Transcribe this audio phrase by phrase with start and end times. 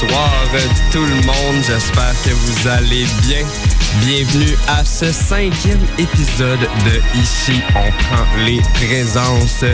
[0.00, 0.60] Bonsoir euh,
[0.92, 1.62] tout le monde.
[1.62, 3.46] J'espère que vous allez bien.
[4.00, 9.64] Bienvenue à ce cinquième épisode de Ici, on prend les présences.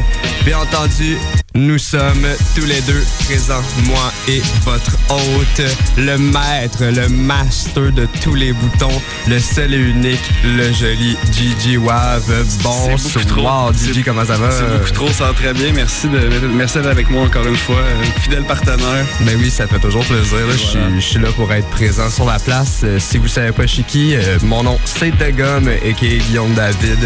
[0.45, 1.19] Bien entendu,
[1.55, 5.62] nous sommes tous les deux présents, moi et votre hôte,
[5.98, 11.77] le maître, le master de tous les boutons, le seul et unique, le joli Gigi
[11.77, 12.23] Wav.
[12.62, 14.51] Bonsoir, Gigi, comment ça va?
[14.51, 15.73] C'est beaucoup trop, ça va très bien.
[15.75, 16.19] Merci de
[16.55, 17.77] merci d'être avec moi encore une fois.
[18.00, 19.05] Un fidèle partenaire.
[19.20, 20.39] Ben oui, ça fait toujours plaisir.
[20.39, 20.53] là.
[20.53, 20.95] Je suis- Voilà.
[20.97, 22.80] je suis là pour être présent sur la place.
[22.84, 25.92] Euh, si vous savez pas je suis qui, euh, mon nom c'est De Gomme et
[25.92, 26.98] qui est Guillaume David.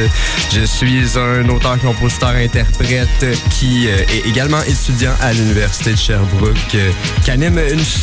[0.54, 5.96] Je suis un auteur, compositeur, interprète euh, qui euh, est également étudiant à l'Université de
[5.96, 6.76] Sherbrooke,
[7.24, 7.58] qui anime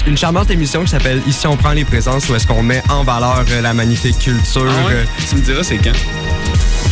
[0.07, 3.03] une, charmante émission qui s'appelle Ici on prend les présences où est-ce qu'on met en
[3.03, 4.65] valeur euh, la magnifique culture.
[4.67, 4.93] Ah
[5.29, 5.91] Tu me diras c'est quand?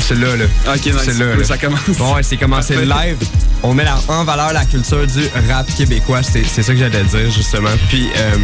[0.02, 0.45] C'est là, là.
[0.67, 0.95] Ok, nice.
[1.03, 1.44] C'est là, Cool, là.
[1.45, 1.81] Ça commence.
[1.97, 3.17] Bon, ouais, c'est commencé live.
[3.63, 6.21] On met la- en valeur la culture du rap québécois.
[6.23, 7.69] C'est c'est ça que j'allais dire, justement.
[7.89, 8.35] Puis, euh,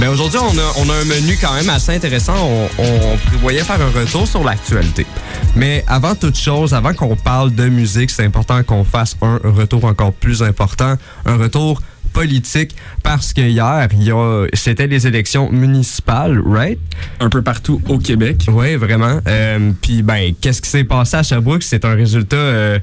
[0.00, 2.34] ben aujourd'hui, on a, on a un menu quand même assez intéressant.
[2.36, 5.06] On, on prévoyait faire un retour sur l'actualité.
[5.54, 9.84] Mais avant toute chose, avant qu'on parle de musique, c'est important qu'on fasse un retour
[9.84, 10.94] encore plus important.
[11.24, 11.80] Un retour
[12.22, 13.88] politique parce que hier,
[14.54, 16.78] c'était les élections municipales, right?
[17.20, 18.46] Un peu partout au Québec.
[18.48, 19.20] Oui, vraiment.
[19.26, 21.62] Euh, Puis, ben, qu'est-ce qui s'est passé à Sherbrooke?
[21.62, 22.78] C'est un résultat euh,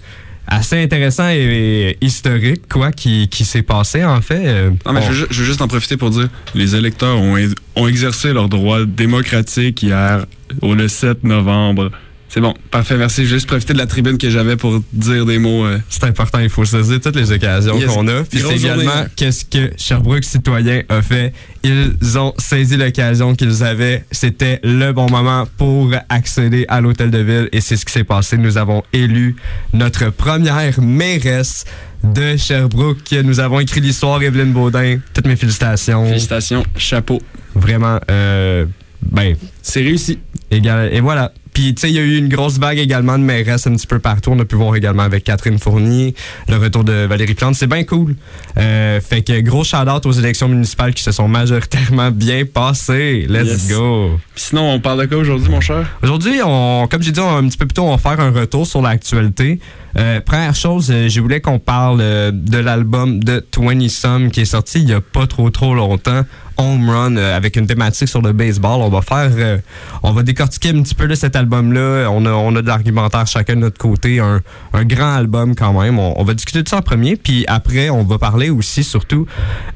[0.47, 4.69] assez intéressant et, et historique, quoi, qui, qui s'est passé, en fait.
[4.85, 7.17] Non, mais on- je, veux, ju- je veux juste en profiter pour dire les électeurs
[7.19, 10.25] ont, ex- ont exercé leur droit démocratique hier,
[10.61, 11.91] au le 7 novembre.
[12.35, 13.21] C'est bon, parfait, merci.
[13.23, 15.63] Je vais juste profiter de la tribune que j'avais pour dire des mots.
[15.63, 17.85] euh, C'est important, il faut saisir toutes les occasions Yes.
[17.89, 18.23] qu'on a.
[18.23, 19.05] Puis c'est également hein.
[19.15, 21.31] qu'est-ce que Sherbrooke Citoyen a fait.
[21.63, 24.03] Ils ont saisi l'occasion qu'ils avaient.
[24.11, 28.03] C'était le bon moment pour accéder à l'hôtel de ville et c'est ce qui s'est
[28.03, 28.35] passé.
[28.35, 29.37] Nous avons élu
[29.71, 31.63] notre première mairesse
[32.03, 33.13] de Sherbrooke.
[33.23, 34.97] Nous avons écrit l'histoire, Evelyne Baudin.
[35.13, 36.05] Toutes mes félicitations.
[36.05, 37.21] Félicitations, chapeau.
[37.55, 38.65] Vraiment, euh,
[39.09, 40.19] ben, C'est réussi.
[40.51, 41.31] Et voilà.
[41.53, 43.87] Puis, tu sais, il y a eu une grosse vague également de mairesse un petit
[43.87, 44.31] peu partout.
[44.31, 46.13] On a pu voir également avec Catherine Fournier,
[46.49, 47.55] le retour de Valérie Plante.
[47.55, 48.15] C'est bien cool.
[48.57, 53.25] Euh, fait que gros shout-out aux élections municipales qui se sont majoritairement bien passées.
[53.29, 53.69] Let's Yes.
[53.69, 54.19] go.
[54.35, 55.89] Puis sinon, on parle de quoi aujourd'hui, mon cher?
[56.03, 58.67] Aujourd'hui, on, comme j'ai dit un petit peu plus tôt, on va faire un retour
[58.67, 59.59] sur l'actualité.
[59.97, 61.99] Euh, première chose, euh, je voulais qu'on parle
[62.33, 66.23] de l'album de 20 Some qui est sorti il y a pas trop trop longtemps.
[66.57, 68.81] Home Run euh, avec une thématique sur le baseball.
[68.81, 69.57] On va faire, euh,
[70.03, 72.07] on va décortiquer un petit peu de cet album-là.
[72.11, 74.19] On a, on a de l'argumentaire chacun de notre côté.
[74.19, 74.41] Un,
[74.73, 75.99] un grand album quand même.
[75.99, 77.15] On, on va discuter de ça en premier.
[77.15, 79.25] Puis après, on va parler aussi surtout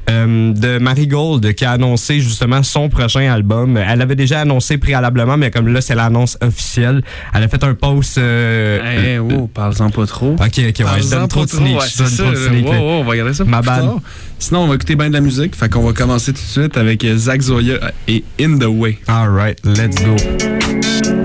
[0.08, 3.76] euh, de Marigold qui a annoncé justement son prochain album.
[3.76, 7.02] Elle avait déjà annoncé préalablement, mais comme là, c'est l'annonce officielle.
[7.34, 8.18] Elle a fait un post.
[8.18, 8.78] euh,
[9.16, 10.32] Eh, oh, parle-en pas trop.
[10.32, 11.78] Ok, ok, ouais, je donne trop de sneak.
[11.78, 12.22] ouais, je donne ça.
[12.22, 13.98] trop de sneak, Wow, wow, on va regarder ça Ma tard.
[14.38, 15.54] Sinon, on va écouter bien de la musique.
[15.54, 18.98] Fait qu'on va commencer tout de suite avec Zach Zoya et In the Way.
[19.08, 21.19] Alright, let's go.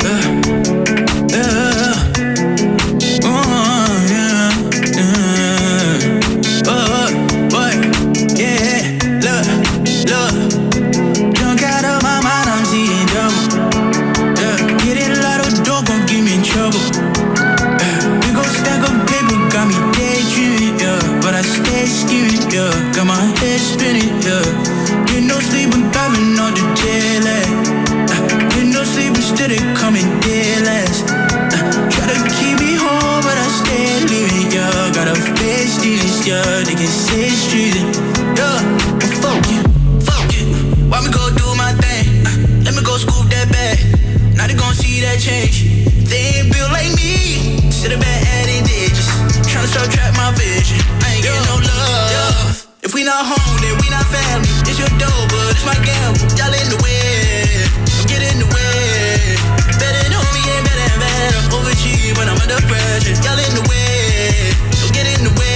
[53.16, 54.52] not home, then we not family.
[54.68, 56.20] It's your dough, but it's my gamble.
[56.36, 57.48] Y'all in the way,
[57.88, 59.40] don't get in the way.
[59.80, 61.40] Better know me ain't better and better.
[61.56, 63.16] Overachieve when I'm under pressure.
[63.24, 65.56] Y'all in the way, don't get in the way.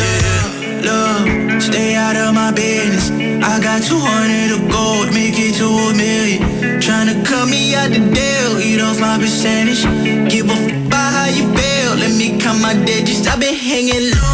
[0.00, 0.48] Love,
[0.88, 3.12] love, stay out of my business.
[3.44, 6.40] I got 200 of gold, make it to a million.
[6.80, 9.84] Tryna cut me out the deal, eat off my percentage.
[10.32, 13.26] Give a f- by how you feel, let me count my digits.
[13.28, 14.27] i been hanging low.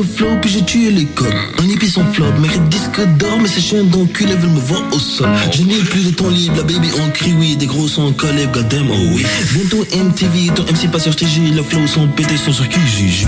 [0.00, 1.28] Le flow puis j'ai tué les codes.
[1.58, 4.98] Un hippie sans flop, mérite disque d'or, mais ces chiens d'enculés veulent me voir au
[4.98, 5.28] sol.
[5.52, 8.46] Je n'ai plus de temps libre, la baby on crie oui, des gros sont collés,
[8.46, 9.24] goddamn, oh oui.
[9.52, 13.26] Bientôt MTV, ton MC pas sur TG, le flow sont pétés, sont sur QJ.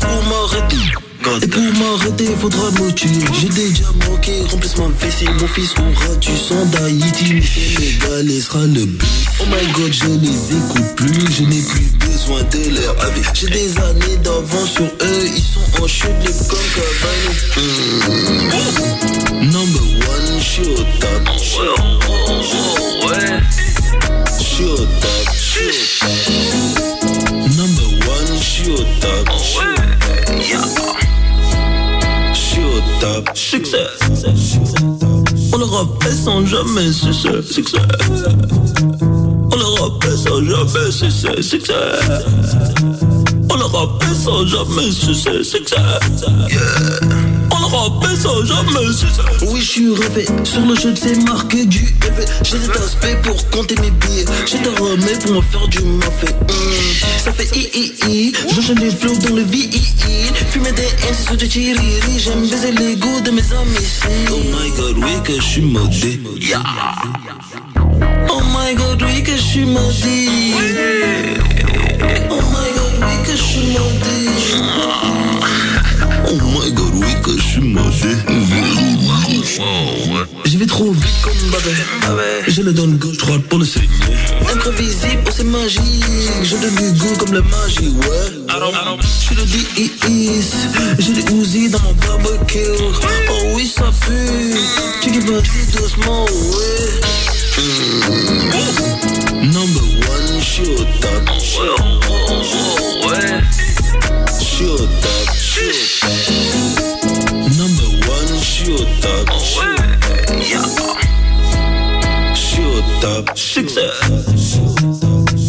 [0.00, 0.76] Pour m'arrêter.
[1.42, 3.08] Et pour m'arrêter, faudra me tuer.
[3.40, 5.26] J'ai déjà manqué, remplisse ma vessie.
[5.38, 7.42] Mon fils aura du sang d'Haïti.
[8.26, 8.88] Mais et sera le.
[9.40, 11.32] Oh my god, je les écoute plus.
[11.36, 13.22] Je n'ai plus besoin de leur avis.
[13.34, 15.26] J'ai des années d'avance sur eux.
[15.36, 17.30] Ils sont en chute, les comme Cavani.
[17.56, 18.58] Mm.
[19.52, 21.28] Number one, shoot up.
[24.40, 26.08] Shoot up, shoot up.
[27.56, 29.28] Number one, shoot up.
[30.38, 30.66] Yeah.
[32.34, 33.28] Shoot up.
[33.34, 33.98] Success.
[35.52, 37.42] On leur rappelle sans jamais succès.
[37.42, 37.78] Succès.
[39.52, 41.42] On leur rappelle sans jamais succès.
[41.42, 41.76] Succès.
[41.90, 42.72] On leur rappelle sans jamais succès.
[42.72, 42.97] Succès.
[46.48, 47.00] Yeah.
[47.50, 49.22] On leur rappelle sans jamais succès.
[49.48, 50.26] Oui, je suis rêvé.
[50.44, 52.24] Sur le jeu, c'est marqué du EV.
[52.44, 54.24] J'ai des aspects pour compter mes billets.
[54.46, 56.28] J'ai des remèdes pour me faire du mafé.
[56.28, 57.24] Mm.
[57.24, 58.32] Ça fait i i i.
[58.54, 59.70] J'enchaîne les flows dans le VII.
[60.50, 62.18] Fumer des c'est sur du tiriri.
[62.18, 63.88] J'aime baiser l'ego de mes amis.
[64.30, 65.62] Oh my god, oui, que je suis.
[66.40, 66.62] Yeah.
[68.30, 70.54] Oh my god, oui, que je suis maudit.
[73.38, 73.78] Je suis.
[76.30, 78.18] Oh my god, oui, que je suis maudit.
[80.44, 81.72] J'y vais trop vite comme Babé.
[82.46, 83.88] Je le donne gauche, droite pour le saigner.
[84.52, 85.82] Imprévisible, oh c'est magique.
[86.42, 88.28] Je donne du goût comme la magie, ouais.
[89.00, 90.52] Je suis le D.I.S.
[90.98, 92.58] J'ai des Uzi dans mon barbecue.
[93.30, 94.56] Oh oui, ça pue.
[95.02, 95.42] Tu qui vas
[95.72, 97.00] doucement, ouais.
[99.42, 101.28] Number one, shoot up.
[101.40, 102.07] Shoot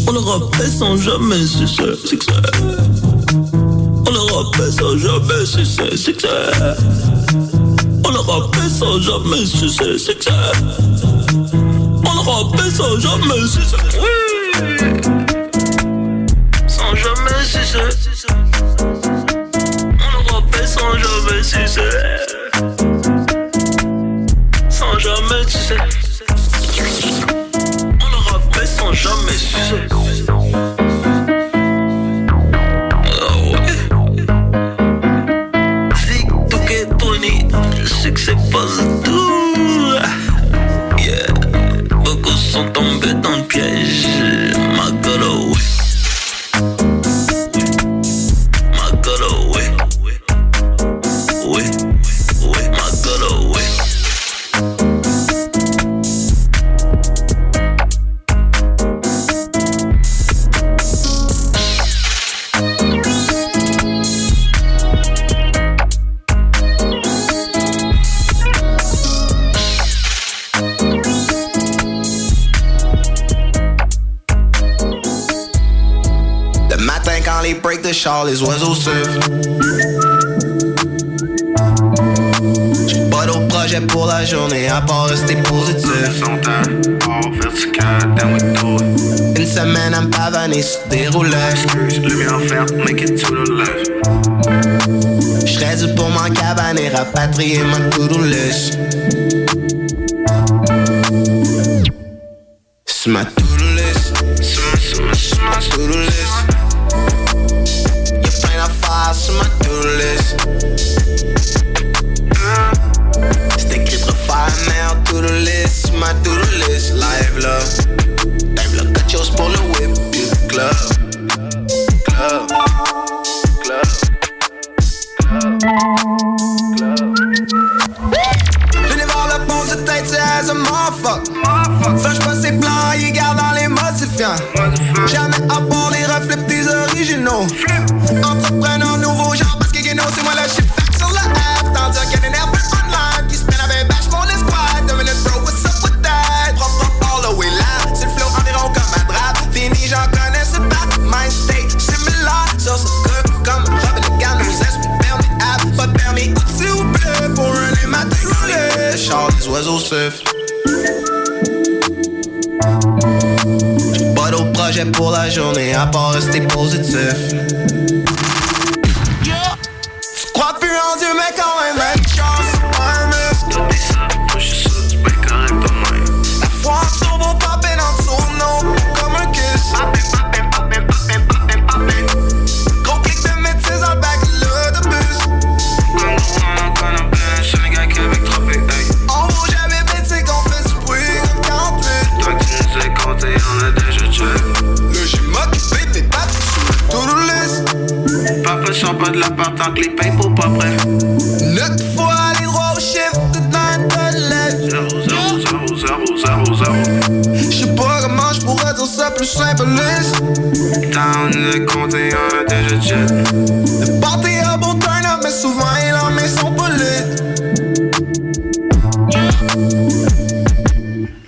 [0.08, 1.96] On le rappelle sans jamais succès.
[2.06, 2.32] Succès.
[3.34, 5.98] On le rappelle sans jamais succès.
[5.98, 6.28] Succès.
[8.06, 9.98] On le rappelle sans jamais succès.
[9.98, 10.32] Succès.
[12.06, 13.78] On le sans jamais succès.
[14.00, 14.78] Oui.
[16.68, 18.39] Sans jamais succès.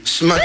[0.04, 0.36] Sur ma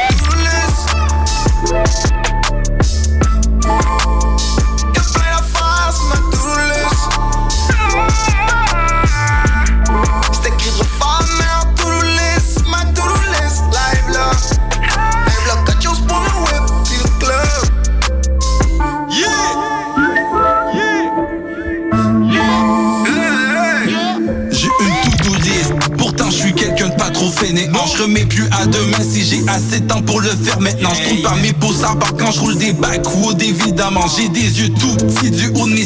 [29.49, 30.91] assez de temps pour le faire maintenant.
[30.95, 34.07] Je trouve pas mes beaux sabbats quand je roule des backwoods évidemment.
[34.17, 35.85] J'ai des yeux tout petits du haut de mes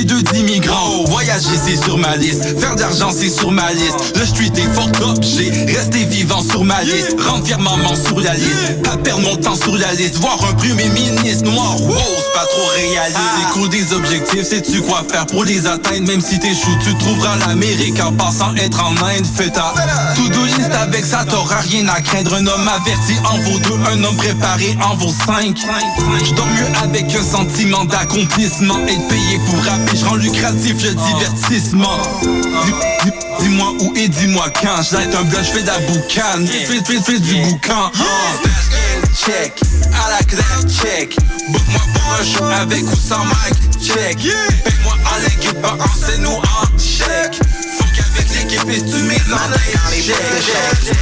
[0.00, 1.04] pieds de d'immigrants.
[1.06, 4.16] Voyager c'est sur ma liste, faire d'argent c'est sur ma liste.
[4.16, 7.16] Le street est fort objet, rester vivant sur ma liste.
[7.20, 10.16] Rendre maman sur la liste, pas perdre mon temps sur la liste.
[10.16, 13.18] Voir un premier ministre noir, wow, c'est pas trop réaliste.
[13.38, 16.06] C'est cool des objectifs, sais-tu quoi faire pour les atteindre?
[16.06, 19.26] Même si t'échoues, tu trouveras l'Amérique en passant être en Inde.
[19.36, 19.74] Fais ta
[20.16, 22.34] to-do list avec ça, t'auras rien à craindre.
[22.34, 25.56] Un homme averti en vaut deux, un homme préparé en vaut cinq.
[26.24, 28.78] Je dors mieux avec un sentiment d'accomplissement.
[28.86, 31.98] Être payé pour rapper, je rends lucratif le divertissement.
[32.22, 32.72] Dis-
[33.04, 34.82] dis- Dis-moi où et dis-moi quand.
[34.82, 36.46] Je un blunt, je fais de la boucane.
[36.46, 37.90] Fais, fais, du boucan.
[39.24, 39.60] Check,
[39.94, 41.16] à la classe, check.
[41.48, 44.18] Book-moi pour un show avec ou sans mic, check.
[44.18, 47.40] Paye-moi en l'équipe, pas en scène ou en chèque.
[47.78, 49.48] Faut qu'avec l'équipe, et tu mets dans
[49.90, 50.96] les chèques.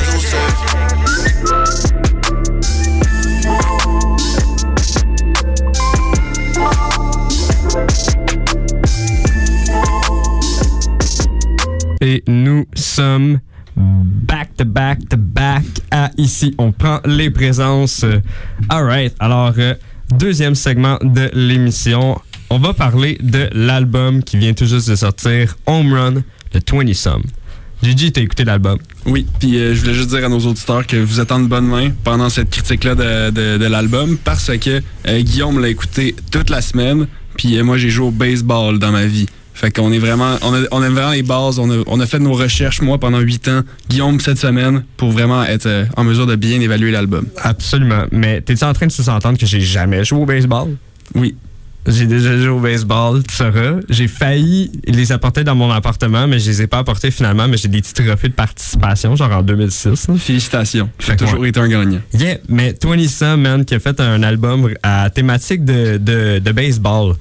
[12.00, 13.40] Et nous sommes
[13.76, 16.54] back to back to back à ici.
[16.58, 18.04] On prend les présences.
[18.68, 19.74] Alright, alors euh,
[20.16, 22.20] deuxième segment de l'émission.
[22.50, 26.94] On va parler de l'album qui vient tout juste de sortir, Home Run de 20
[26.94, 27.22] Some.
[27.82, 28.78] Gigi, t'as écouté l'album?
[29.06, 31.66] Oui, puis euh, je voulais juste dire à nos auditeurs que vous êtes en bonne
[31.66, 37.06] main pendant cette critique-là de l'album parce que euh, Guillaume l'a écouté toute la semaine,
[37.36, 39.26] puis euh, moi j'ai joué au baseball dans ma vie.
[39.58, 42.06] Fait qu'on est vraiment, on a, on a vraiment les bases, on a, on a
[42.06, 46.04] fait nos recherches, moi, pendant huit ans, Guillaume cette semaine, pour vraiment être euh, en
[46.04, 47.26] mesure de bien évaluer l'album.
[47.38, 48.04] Absolument.
[48.12, 50.76] Mais t'es-tu en train de sous-entendre que j'ai jamais joué au baseball?
[51.16, 51.34] Oui.
[51.88, 53.80] J'ai déjà joué au baseball, tu sauras.
[53.88, 57.56] J'ai failli les apporter dans mon appartement, mais je les ai pas apportés finalement, mais
[57.56, 60.06] j'ai des petits trophées de participation, genre en 2006.
[60.06, 60.14] là.
[60.18, 60.88] Félicitations.
[60.98, 61.48] Que toujours ouais.
[61.48, 62.00] été un gagnant.
[62.14, 66.52] Yeah, mais 20 Some, man, qui a fait un album à thématique de, de, de
[66.52, 67.14] baseball.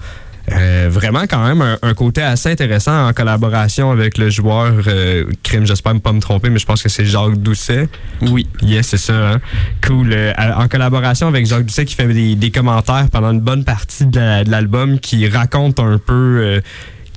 [0.53, 5.25] Euh, vraiment quand même un, un côté assez intéressant en collaboration avec le joueur euh,
[5.43, 7.89] crime j'espère ne pas me tromper mais je pense que c'est Jacques Doucet
[8.21, 9.41] oui yes c'est ça hein?
[9.85, 13.65] cool Euh, en collaboration avec Jacques Doucet qui fait des, des commentaires pendant une bonne
[13.65, 16.61] partie de la- de l'album qui raconte un peu euh,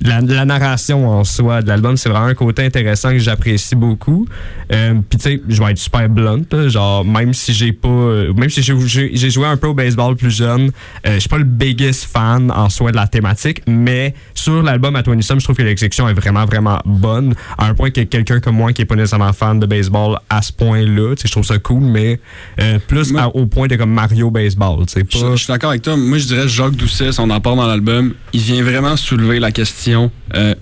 [0.01, 4.27] la, la narration en soi de l'album, c'est vraiment un côté intéressant que j'apprécie beaucoup.
[4.71, 7.87] Euh, Puis tu sais, je vais être super blunt, là, genre même si j'ai pas,
[7.87, 10.71] euh, même si j'ai joué un peu au baseball plus jeune,
[11.05, 14.95] euh, je suis pas le biggest fan en soi de la thématique, mais sur l'album
[14.95, 18.01] à 20 Some, je trouve que l'exécution est vraiment vraiment bonne, à un point que
[18.01, 21.27] quelqu'un comme moi qui est pas nécessairement fan de baseball à ce point-là, tu sais,
[21.27, 22.19] je trouve ça cool, mais
[22.59, 25.31] euh, plus à- au point de comme Mario baseball, tu sais Je, pas.
[25.35, 25.95] je suis d'accord avec toi.
[25.97, 29.90] Moi, je dirais Jacques Doucet, son apport dans l'album, il vient vraiment soulever la question
[30.35, 30.55] euh,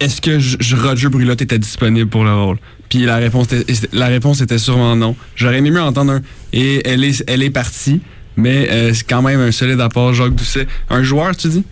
[0.00, 2.58] est-ce que J- J- Roger Brulotte était disponible pour le rôle?
[2.88, 5.14] Puis la réponse, était, sûrement non.
[5.36, 6.20] J'aurais aimé mieux entendre un.
[6.52, 8.00] Et elle est, elle est partie,
[8.36, 10.66] mais euh, c'est quand même un solide apport, Jacques Doucet.
[10.88, 11.64] Un joueur, tu dis?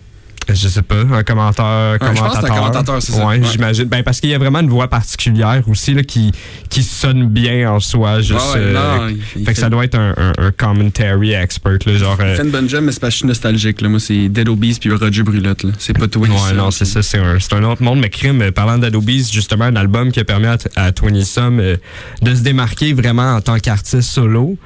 [0.48, 1.92] Je sais pas, un commentateur.
[1.92, 2.56] Ouais, je pense que c'est un commentateur.
[2.56, 3.26] commentateur, c'est ça.
[3.26, 3.46] Ouais, Ouais.
[3.50, 3.84] j'imagine.
[3.84, 6.30] Ben, parce qu'il y a vraiment une voix particulière aussi là, qui,
[6.70, 8.20] qui sonne bien en soi.
[8.20, 8.72] Juste, Ouais, euh,
[9.08, 11.78] non, il fait que ça doit être un, un, un commentary expert.
[11.84, 13.80] Là, genre, Il euh, fait une bonne job, mais c'est que je suis nostalgique.
[13.80, 13.88] Là.
[13.88, 15.64] Moi, c'est Dead Obies puis Roger Brulotte.
[15.64, 15.70] là.
[15.78, 17.98] C'est pas Twin Ouais, non, c'est ça, c'est un, c'est un autre monde.
[18.00, 21.58] Mais Crime, euh, parlant d'Adobe's, justement, un album qui a permis à, à 20 Some
[21.60, 21.76] euh,
[22.22, 24.56] de se démarquer vraiment en tant qu'artiste solo.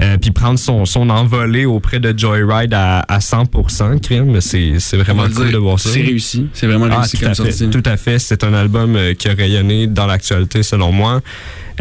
[0.00, 4.96] Euh, puis prendre son, son envolée auprès de Joyride à, à 100%, Crime, c'est c'est
[4.96, 5.90] vraiment cool de voir ça.
[5.90, 6.48] C'est réussi.
[6.52, 7.70] C'est vraiment Ah, réussi tout comme à fait, sortie.
[7.70, 8.18] Tout à fait.
[8.18, 11.20] C'est un album euh, qui a rayonné dans l'actualité, selon moi.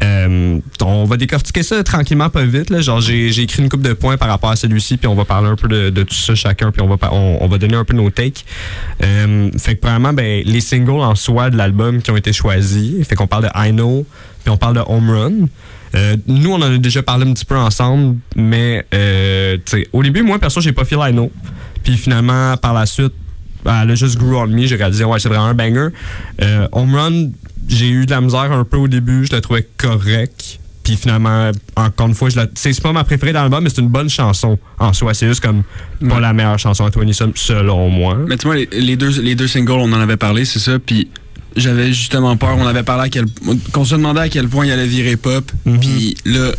[0.03, 2.69] Euh, on va décortiquer ça tranquillement, pas vite.
[2.69, 2.81] Là.
[2.81, 5.47] Genre, j'ai écrit une coupe de points par rapport à celui-ci, puis on va parler
[5.47, 7.85] un peu de, de tout ça chacun, puis on va, on, on va donner un
[7.85, 8.43] peu nos takes.
[9.03, 13.07] Euh, fait que, premièrement, ben, les singles en soi de l'album qui ont été choisis.
[13.07, 14.05] Fait qu'on parle de I Know,
[14.43, 15.33] puis on parle de Home Run.
[15.95, 19.57] Euh, nous, on en a déjà parlé un petit peu ensemble, mais euh,
[19.93, 21.31] au début, moi, perso, j'ai pas fait Know.
[21.83, 23.13] Puis finalement, par la suite,
[23.63, 24.65] ben, elle a juste grew on me.
[24.65, 25.89] J'ai réalisé, ouais, c'est vraiment un banger.
[26.41, 27.29] Euh, Home Run,
[27.67, 29.25] j'ai eu de la misère un peu au début.
[29.25, 30.59] Je la trouvais correct.
[30.83, 32.45] Puis finalement, encore une fois, je la...
[32.53, 35.15] c'est pas ma préférée dans l'album, mais c'est une bonne chanson en soi.
[35.15, 35.63] C'est juste comme
[36.07, 38.19] pas la meilleure chanson à 20 Some, selon moi.
[38.27, 40.77] Mais tu vois, les, les deux, les deux singles, on en avait parlé, c'est ça.
[40.77, 41.09] Puis
[41.55, 42.55] j'avais justement peur.
[42.57, 43.25] On avait parlé à quel
[43.71, 45.51] qu'on se demandait à quel point il allait virer pop.
[45.65, 45.79] Mhm.
[45.79, 46.51] Puis là,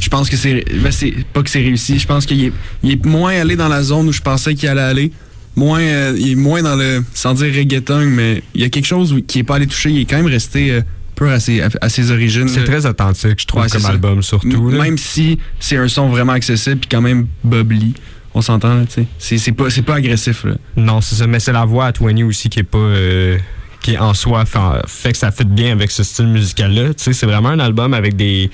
[0.00, 0.64] je pense que c'est.
[0.82, 1.98] Ben c'est pas que c'est réussi.
[1.98, 2.52] Je pense qu'il est,
[2.82, 5.12] il est moins allé dans la zone où je pensais qu'il allait aller.
[5.56, 7.02] Moins, euh, il est moins dans le.
[7.14, 9.90] Sans dire reggaeton, mais il y a quelque chose qui est pas allé toucher.
[9.90, 10.80] Il est quand même resté euh,
[11.16, 12.48] peu à ses, à ses origines.
[12.48, 13.88] C'est très authentique, je trouve, Ouais, comme ça.
[13.88, 14.68] album, surtout.
[14.70, 14.84] M- là.
[14.84, 17.94] Même si c'est un son vraiment accessible puis quand même bubbly.
[18.32, 19.06] On s'entend, là, tu sais.
[19.18, 20.52] C'est- C'est pas, c'est pas agressif, là.
[20.76, 22.78] Non, c'est ça, mais c'est la voix à 20 aussi qui est pas.
[22.78, 23.36] euh,
[23.82, 24.44] qui en soi
[24.86, 26.90] fait, que ça fit bien avec ce style musical-là.
[26.96, 28.50] C'est vraiment un album avec des,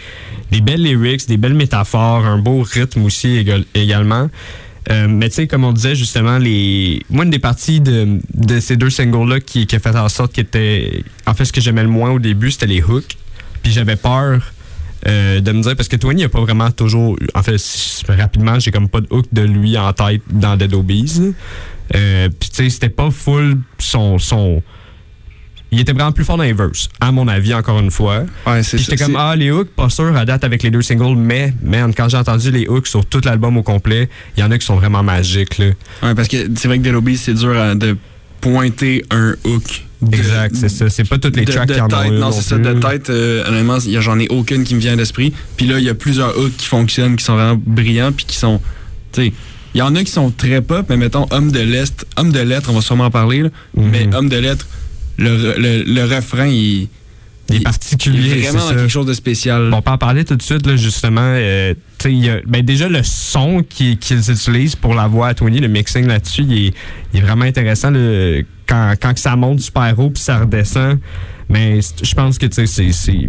[0.50, 4.30] belles lyrics, des belles métaphores, un beau rythme aussi égal- également.
[4.88, 8.20] Euh, mais tu sais, comme on disait justement, les moi, une des parties de,
[8.60, 11.02] ces deux singles-là qui, a fait en sorte qu'ils étaient.
[11.26, 13.16] En fait, ce que j'aimais le moins au début, c'était les hooks.
[13.62, 14.40] Puis j'avais peur
[15.08, 17.16] euh, de me dire, parce que Tony n'a pas vraiment toujours.
[17.34, 17.60] En fait,
[18.08, 21.34] rapidement, j'ai comme pas de hook de lui en tête dans Dead Obies.
[21.94, 24.62] Euh, Puis tu sais, c'était pas full son, son.
[25.76, 28.24] Il était vraiment plus fort dans les verses, à mon avis, encore une fois.
[28.46, 31.16] Ouais, c'est j'étais comme, ah, les hooks, pas sûr, à date avec les deux singles,
[31.16, 34.50] mais, man, quand j'ai entendu les hooks sur tout l'album au complet, il y en
[34.50, 35.66] a qui sont vraiment magiques, là.
[36.02, 37.94] Ouais, parce que c'est vrai que Deloby, c'est dur à- de
[38.40, 39.82] pointer un hook.
[40.02, 40.88] de- Exact, c'est ça.
[40.90, 42.42] C'est pas toutes les de, tracks de qui en ont tête, une non, non c'est
[42.42, 44.96] ça, de tête, euh, honnêtement, il y a- j'en ai aucune qui me vient à
[44.96, 45.32] l'esprit.
[45.56, 48.36] Puis là, il y a plusieurs hooks qui fonctionnent, qui sont vraiment brillants, puis qui
[48.36, 48.60] sont,
[49.12, 49.32] tu sais,
[49.74, 52.40] il y en a qui sont très pop, mais mettons, Homme de l'Est, Homme de
[52.40, 53.88] Lettres, on va sûrement en parler, là, Mhm.
[53.90, 54.66] mais Homme de Lettres,
[55.18, 56.88] le, le, le refrain, il,
[57.48, 58.74] Il est il particulier, est vraiment c'est ça.
[58.80, 59.70] quelque chose de spécial.
[59.72, 61.20] On peut en parler tout de suite, là, justement.
[61.22, 65.06] euh, tu sais, il y a- ben déjà, le son qui- qu'ils utilisent pour la
[65.06, 66.74] voix à Tony, le mixing là-dessus, il est,
[67.14, 67.90] il est vraiment intéressant.
[67.90, 70.98] là, quand, quand que ça monte super haut puis ça redescend.
[71.48, 73.28] Mais c- je pense que, tu sais, c'est- c'est.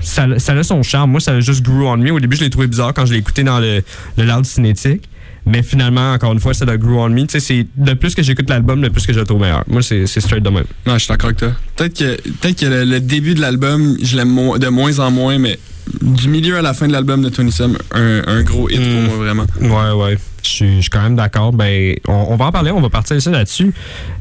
[0.00, 1.12] Ça, ça a son charme.
[1.12, 2.10] Moi, ça a juste grew on me.
[2.10, 3.84] Au début, je l'ai trouvé bizarre quand je l'ai écouté dans le,
[4.18, 5.02] le loud cinétique.
[5.44, 7.22] Mais finalement, encore une fois, ça a grew on me.
[7.22, 9.64] Tu sais, c'est de plus que j'écoute l'album, de plus que je le trouve meilleur.
[9.66, 10.64] Moi, c'est c'est straight de même.
[10.86, 11.52] Non, je suis d'accord avec toi.
[11.76, 15.10] Peut-être que, peut que le, le début de l'album, je l'aime mo- de moins en
[15.10, 15.58] moins, mais
[16.00, 19.16] du milieu à la fin de l'album de Tony Sum, un, un gros hit pour
[19.16, 19.46] moi, vraiment.
[19.60, 20.18] Ouais, ouais.
[20.44, 21.52] Je suis je suis quand même d'accord.
[21.52, 23.72] Ben, on, on va en parler, on va partir ça là-dessus.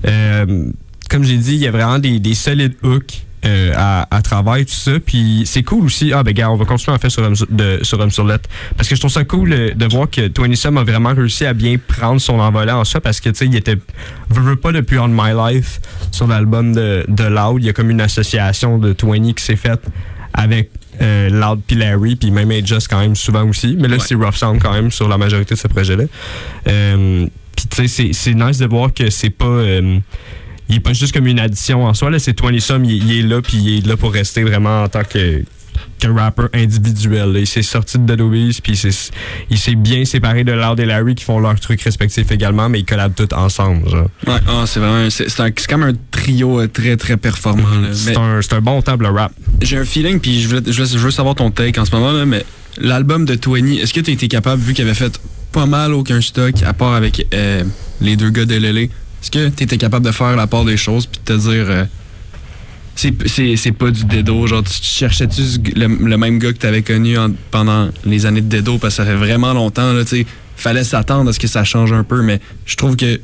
[0.07, 0.65] Euh,
[1.09, 3.25] comme j'ai dit, il y a vraiment des, des solides hooks.
[3.45, 4.91] Euh, à, à travers tout ça.
[5.05, 6.11] Puis c'est cool aussi.
[6.13, 8.25] Ah ben gars on va continuer en fait sur Homme sur- de, sur Homme sur
[8.25, 8.49] Lettre.
[8.77, 11.45] Parce que je trouve ça cool euh, de voir que Twenty Sum a vraiment réussi
[11.45, 13.77] à bien prendre son envolée en soi parce que tu sais il était
[14.29, 15.79] veut pas depuis On My Life
[16.11, 17.61] sur l'album de, de Loud.
[17.63, 19.81] Il y a comme une association de Twenty qui s'est faite
[20.33, 20.69] avec
[21.01, 23.75] euh, Loud puis Larry puis même Just quand même souvent aussi.
[23.79, 24.03] Mais là Ouais.
[24.05, 26.03] c'est Rough Sound quand même sur la majorité de ce projet là
[26.67, 27.25] euh,
[27.55, 29.97] puis tu sais c'est- c'est nice de voir que c'est pas euh,
[30.71, 32.09] il est pas juste comme une addition en soi.
[32.09, 34.83] Là, c'est 20 Some, il, il est là, puis il est là pour rester vraiment
[34.83, 35.43] en tant que,
[35.99, 37.33] que rapper individuel.
[37.33, 37.39] là.
[37.39, 38.21] Il s'est sorti de Dead
[38.63, 38.73] puis
[39.49, 42.79] il s'est- bien séparé de Loud et Larry qui font leurs trucs respectifs également, mais
[42.79, 43.89] ils collabent tous ensemble.
[43.89, 44.07] genre.
[44.27, 45.09] Ouais, ah, c'est vraiment.
[45.09, 47.67] C'est comme un trio euh, très, très performant.
[47.91, 49.33] C'est un, un bon temps, le rap.
[49.61, 52.25] J'ai un feeling, puis je veux, je, veux, savoir ton take en ce moment, là,
[52.25, 52.45] mais
[52.77, 55.19] l'album de Twenty, est-ce que tu été capable, vu qu'il avait fait
[55.51, 57.63] pas mal aucun stock, à part avec euh,
[57.99, 58.89] les deux gars de Lélé,
[59.21, 61.65] est-ce que tu étais capable de faire la part des choses, puis de te dire.
[61.69, 61.85] euh,
[62.95, 65.41] c'est- pas du Dedo, genre tu cherchais-tu
[65.75, 69.03] le, même gars que tu avais connu en- pendant les années de Dedo, parce que
[69.03, 72.03] ça fait vraiment longtemps, là, tu sais, fallait s'attendre à ce que ça change un
[72.03, 73.19] peu, mais je trouve que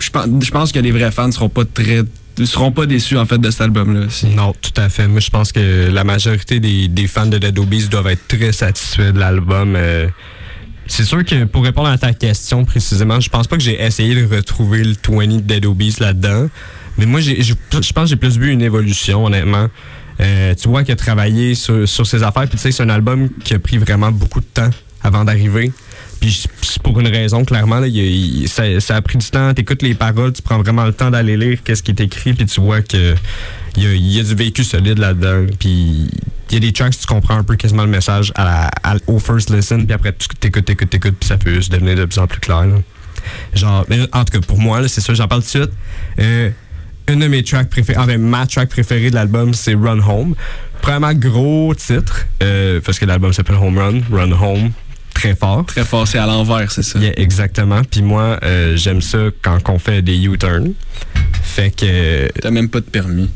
[0.00, 2.02] je pense, que les vrais fans seront pas très
[2.44, 4.06] seront pas déçus en fait de cet album là.
[4.36, 5.08] Non, tout à fait.
[5.08, 8.52] Moi, je pense que la majorité des, des fans de Dead Obies doivent être très
[8.52, 9.74] satisfaits de l'album.
[9.76, 10.06] euh,
[10.88, 14.14] C'est sûr que pour répondre à ta question précisément, je pense pas que j'ai essayé
[14.14, 16.48] de retrouver le 20 de Dead Obies là-dedans.
[16.96, 17.52] Mais moi, je
[17.92, 19.68] pense que j'ai plus vu une évolution, honnêtement.
[20.20, 22.42] Euh, tu vois qu'il a travaillé sur, sur ses affaires.
[22.48, 24.70] Puis tu sais, c'est un album qui a pris vraiment beaucoup de temps
[25.02, 25.70] avant d'arriver.
[26.20, 26.44] Puis
[26.82, 27.78] pour une raison, clairement.
[27.78, 29.54] Là, il, il- ça, ça a pris du temps.
[29.54, 32.32] T'écoutes les paroles, tu prends vraiment le temps d'aller lire qu'est-ce qui est écrit.
[32.32, 33.14] Puis tu vois que
[33.78, 35.46] il y a, il y a du vécu solide là-dedans.
[35.58, 36.08] Puis
[36.50, 38.96] il y a des tracks, tu comprends un peu quasiment le message à la- à-
[39.06, 39.84] au first listen.
[39.86, 41.16] Puis après, tu t'écoutes, t'écoutes, t'écoutes.
[41.18, 42.66] Puis ça peut se devenir de plus en plus clair.
[42.66, 42.76] là.
[43.54, 45.72] Genre, mais en tout cas, pour moi, là, c'est ça, j'en parle tout de suite.
[46.20, 46.50] Euh,
[47.08, 50.34] une de mes tracks préférées, enfin, ma track préférée de l'album, c'est Run Home.
[50.82, 54.70] Premièrement, gros titre, euh, parce que l'album s'appelle Home Run, Run Home,
[55.14, 55.64] très fort.
[55.66, 56.98] Très fort, c'est à l'envers, c'est ça.
[56.98, 57.82] Yeah, exactement.
[57.90, 60.72] Puis moi, euh, j'aime ça quand on fait des U-turns.
[61.42, 62.30] Fait que.
[62.40, 63.28] T'as même pas de permis.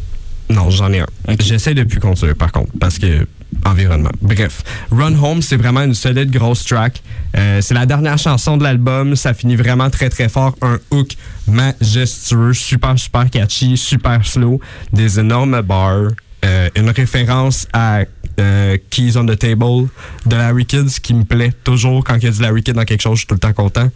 [0.53, 1.07] Non, j'en ai un.
[1.41, 3.27] J'essaie de plus conduire, par contre, parce que
[3.65, 4.11] environnement.
[4.21, 7.03] Bref, Run Home, c'est vraiment une solide grosse track.
[7.37, 9.15] Euh, c'est la dernière chanson de l'album.
[9.17, 10.57] Ça finit vraiment très très fort.
[10.63, 14.61] Un hook majestueux, super super catchy, super slow,
[14.93, 16.11] des énormes bars.
[16.45, 18.01] euh, une référence à
[18.41, 19.89] euh, Keys on the Table
[20.27, 22.75] de Larry Kidd, ce qui me plaît toujours quand il y a du Larry Kidd
[22.75, 23.89] dans quelque chose, je suis tout le temps content.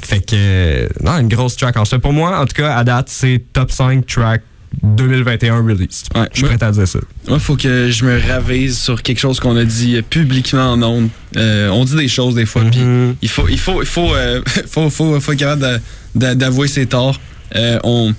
[0.00, 1.98] Fait que, non, une grosse track en soi.
[1.98, 4.42] Pour moi, en tout cas, à date, c'est top 5 track
[4.82, 6.04] 2021 release.
[6.32, 6.98] je suis prêt à dire ça.
[7.28, 10.82] Moi, faut que je me ravise sur quelque chose qu'on a dit euh, publiquement en
[10.82, 11.08] ondes.
[11.36, 12.80] Euh, on dit des choses des fois, puis
[13.22, 15.78] il faut, il faut, il faut, euh, faut, faut, faut être capable d'a-
[16.14, 17.20] d'a- d'avouer ses torts.
[17.56, 18.14] Euh, on,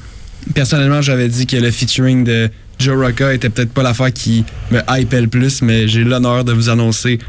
[0.54, 4.80] personnellement, j'avais dit que le featuring de Joe Rocca était peut-être pas l'affaire qui me
[4.90, 7.20] hypait le plus, mais j'ai l'honneur de vous annoncer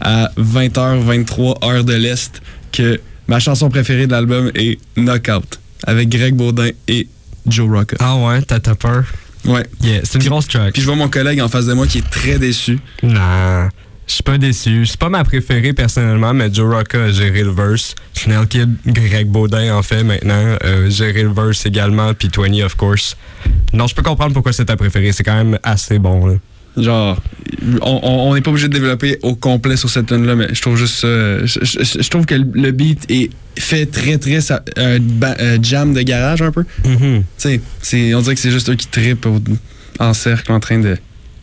[0.00, 2.40] à 20h23 heure de l'Est
[2.72, 7.06] que ma chanson préférée de l'album est Knockout avec Greg Baudin et
[7.46, 7.96] Joe Rocca.
[8.00, 9.04] Ah ouais, t'as peur?
[9.44, 9.66] Ouais.
[9.82, 10.72] Yeah, c'est une grosse track.
[10.72, 12.78] Puis je vois mon collègue en face de moi qui est très déçu.
[13.02, 13.68] Non,
[14.06, 14.86] je suis pas déçu.
[14.86, 17.94] C'est pas ma préférée personnellement, mais Joe Rocca a géré le verse.
[18.14, 22.74] Snell Kid, Greg Baudin en fait maintenant, euh, géré le verse également, puis 20 of
[22.76, 23.16] course.
[23.72, 25.12] Non, je peux comprendre pourquoi c'est ta préférée.
[25.12, 26.26] C'est quand même assez bon.
[26.26, 26.34] Là.
[26.76, 27.20] Genre,
[27.82, 30.76] on- n'est pas obligé de développer au complet sur cette tune là mais je trouve
[30.76, 31.02] juste.
[31.02, 34.40] Je, je- je trouve que le beat est fait très, très
[34.76, 36.64] un ba- euh, jam de garage un peu.
[36.84, 37.22] Mm-hmm.
[37.40, 39.28] Tu sais, on dirait que c'est juste eux qui trippent
[40.00, 40.96] en cercle en train de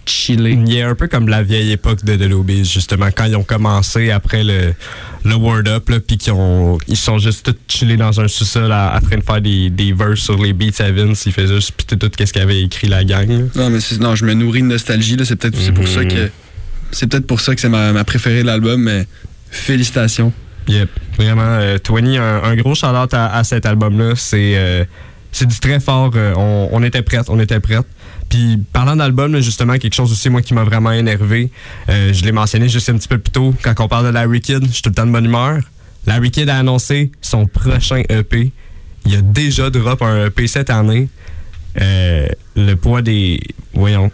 [0.06, 0.58] chiller.
[0.66, 3.44] Il est un peu comme la vieille époque de The Lobbies, justement, quand ils ont
[3.44, 4.74] commencé après le,
[5.24, 8.72] le Word Up, là, puis qu'ils ont, ils sont juste tous chillés dans un sous-sol
[8.72, 11.26] à, en train de faire des, des verses sur les beats à Vince.
[11.26, 13.30] Ils faisaient juste piter tout ce qu'avait écrit la gang.
[13.30, 13.44] là.
[13.56, 15.16] Non, mais c'est- non, je me nourris de nostalgie.
[15.16, 15.26] là.
[15.26, 16.30] C'est peut-être c'est pour ça que
[16.92, 19.06] c'est peut-être pour ça que c'est ma, ma préférée de l'album, mais
[19.50, 20.34] félicitations.
[20.68, 20.90] Yep.
[21.18, 24.14] Vraiment, euh, 20, un, un gros shout-out à, à cet album-là.
[24.16, 24.84] C'est euh,
[25.32, 26.12] c'est du très fort.
[26.16, 27.86] euh, on, on était prête, on était prête.
[28.32, 31.52] Puis parlant d'album, justement, quelque chose aussi, moi, qui m'a vraiment énervé.
[31.90, 33.54] euh, je l'ai mentionné juste un petit peu plus tôt.
[33.62, 35.60] Quand on parle de Larry Kidd, je suis tout le temps de bonne humeur.
[36.08, 38.52] Larry Kidd a annoncé son prochain EP.
[39.06, 41.10] Il a déjà drop un EP cette année.
[41.80, 43.40] Euh, le poids des...
[43.74, 44.10] Voyons.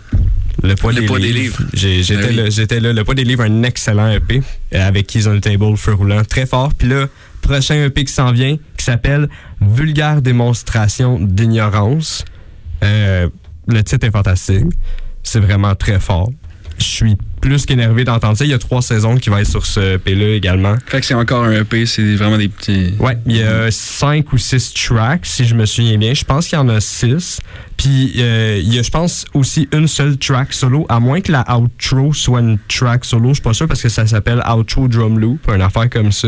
[0.63, 1.59] Le poids, Le des, poids des livres.
[1.61, 1.69] livres.
[1.75, 2.35] J'ai- J'étais Ben oui.
[2.37, 2.91] là, j'étais là.
[2.93, 4.41] Le poids des livres, un excellent EP
[4.73, 6.73] euh, avec Keys on the Table, feu roulant, très fort.
[6.73, 7.05] Puis là,
[7.43, 9.29] prochain EP qui s'en vient, qui s'appelle
[9.61, 12.25] Vulgaire démonstration d'ignorance.
[12.83, 13.27] Euh,
[13.67, 14.65] le titre est fantastique.
[15.23, 16.29] C'est vraiment très fort.
[16.77, 18.45] Je suis plus qu'énervé d'entendre ça.
[18.45, 20.75] Il y a trois saisons qui vont être sur ce EP-là également.
[20.85, 22.93] Fait que c'est encore un EP, c'est vraiment des petits.
[22.99, 26.13] Ouais, il y a cinq ou six tracks, si je me souviens bien.
[26.13, 27.39] Je pense qu'il y en a six.
[27.77, 31.31] Puis euh, il y a, je pense, aussi une seule track solo, à moins que
[31.31, 33.29] la outro soit une track solo.
[33.29, 36.27] Je suis pas sûr parce que ça s'appelle Outro Drum Loop, une affaire comme ça.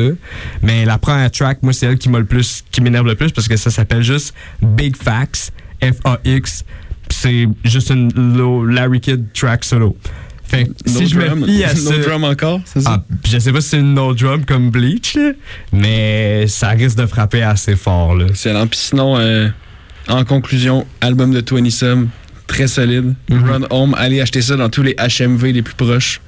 [0.62, 3.69] Mais la première track, moi, c'est elle le qui m'énerve le plus parce que ça
[3.69, 6.65] s'appelle juste Big Facts, F-A-X.
[7.10, 9.98] C'est juste une low Larry Kidd track solo.
[10.43, 11.39] Fait No si je drum?
[11.41, 13.04] me fie à No drum encore, c'est ça?
[13.08, 15.32] Ah, je sais pas si c'est une no drum comme Bleach, là,
[15.72, 18.15] mais ça risque de frapper assez fort.
[18.15, 18.26] Là.
[18.28, 18.65] Excellent.
[18.65, 19.50] Puis sinon, euh,
[20.08, 22.10] en conclusion, album de 20 Some,
[22.48, 23.13] très solide.
[23.30, 23.43] Mhm.
[23.50, 26.19] Run Home, allez acheter ça dans tous les HMV les plus proches.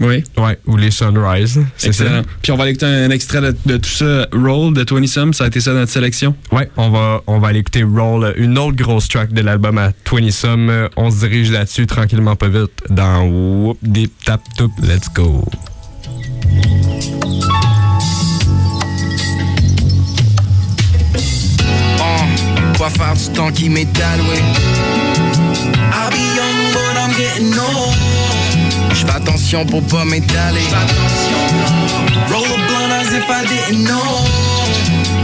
[0.00, 0.24] Oui.
[0.36, 2.22] Ouais, ou les Sunrise, c'est ça.
[2.42, 5.34] Puis on va aller écouter un extrait de, de tout ça, Roll de 20 Some,
[5.34, 6.34] ça a été ça notre sélection?
[6.52, 9.92] Ouais, on va, on va aller écouter Roll, une autre grosse track de l'album à
[10.10, 10.88] 20 Some.
[10.96, 14.72] On se dirige là-dessus tranquillement, pas vite, dans Whoop Deep Tap Toop.
[14.82, 15.44] Let's go.
[22.76, 24.40] Quoi faire du temps qui m'étale, oui.
[25.92, 28.03] I'll be young, but I'm getting old.
[28.94, 30.60] J'fais attention pour pas m'étaler.
[32.28, 34.24] Roll a blunt as if I didn't know.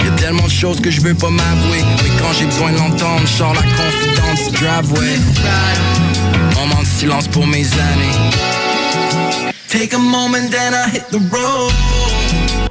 [0.04, 1.84] Y'a tellement de choses que je veux pas m'avouer.
[2.02, 5.18] Mais quand j'ai besoin de l'entendre, j'sors la confidence driveway.
[6.54, 8.32] Moment de silence pour mes années.
[9.68, 11.72] Take a moment, then I hit the road.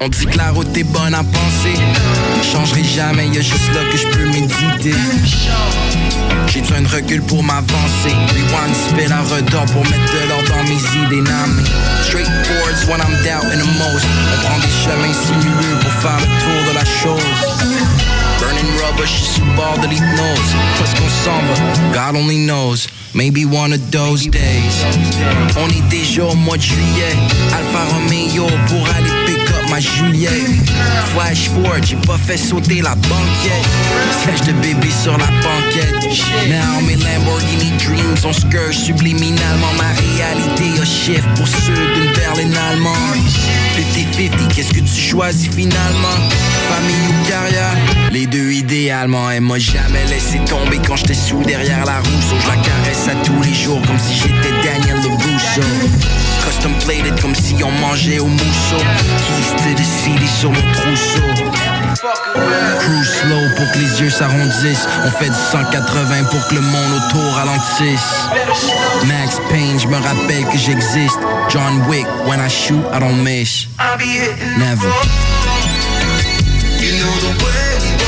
[0.01, 1.75] On dit que la route est bonne à penser.
[2.41, 4.95] Changerai jamais, y'a juste là que je peux méditer.
[6.47, 8.15] J'ai besoin de recul pour m'avancer.
[8.29, 11.29] Rewind, spit à redor pour mettre de l'ordre dans mes idées.
[11.29, 11.63] Nami.
[12.03, 14.05] Straightforward's when I'm doubting the most.
[14.31, 17.21] On prend des chemins sinueux pour faire le tour de la chose.
[18.39, 20.55] Burning rubber, je suis bord de l'hypnose.
[20.81, 21.91] Est-ce qu'on s'en va?
[21.93, 22.87] God only knows.
[23.13, 24.85] Maybe one of those days.
[25.57, 27.17] On est déjà au mois de juillet.
[27.51, 29.38] Alpha Romeo pour aller up
[29.69, 30.31] ma Juliette.
[31.13, 33.67] Flash forward, j'ai pas fait sauter la banquette.
[34.23, 36.03] Sèche de bébé sur la banquette.
[36.49, 39.73] Now mes Lamborghini dreams sont scourge subliminalement.
[39.77, 43.17] Ma réalité a chiffre pour ceux d'une berline allemande.
[43.79, 46.17] 50-50, qu'est-ce que tu choisis finalement?
[46.69, 47.77] Famille ou carrière?
[48.11, 49.31] Les deux idéalement.
[49.31, 52.05] Elle m'a jamais laissé tomber quand j'étais sous derrière la roue.
[52.41, 55.61] je la caresse à tous les jours comme si j'étais Daniel LaRusso.
[56.45, 58.83] Custom plated comme si on mangeait au mousseau.
[59.63, 61.21] To the city sur mon trousseau.
[62.79, 64.87] Cruise slow pour que les yeux s'arrondissent.
[65.05, 68.29] On fait du 180 pour que le monde autour ralentisse.
[69.05, 71.19] Max Payne, je me rappelle que j'existe.
[71.49, 73.67] John Wick, when I shoot, I don't miss.
[74.57, 74.87] Never.
[76.79, 77.98] You know the way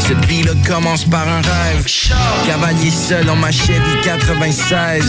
[0.00, 1.86] Cette vie-là commence par un rêve.
[2.46, 5.04] Cavalier seul en ma Chevy 96.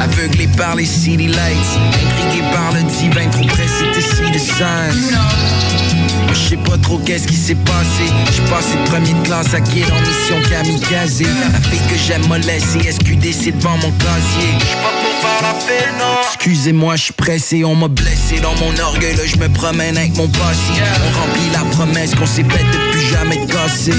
[0.00, 1.78] Aveuglé par les city lights.
[1.88, 6.03] Intrigué par le divin, trop pressé de see the signs.
[6.32, 8.12] Je sais pas trop qu'est-ce qui s'est passé.
[8.30, 11.22] J'suis passé de première classe à kid en mission kamikaze.
[11.22, 14.50] La fille que j'aime m'a laissé SQDC devant mon casier.
[14.58, 16.16] J'suis pas pour faire la paix, non.
[16.34, 19.16] Excusez-moi, j'suis pressé, on m'a blessé dans mon orgueil.
[19.16, 20.72] Là, j'me promène avec mon passé.
[21.06, 23.94] On remplit la promesse qu'on s'est faite depuis jamais de casser.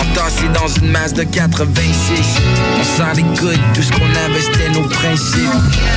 [0.00, 2.20] Entassé dans une masse de 86.
[2.80, 5.38] On s'en écoute, tout ce qu'on avait c'était nos principes.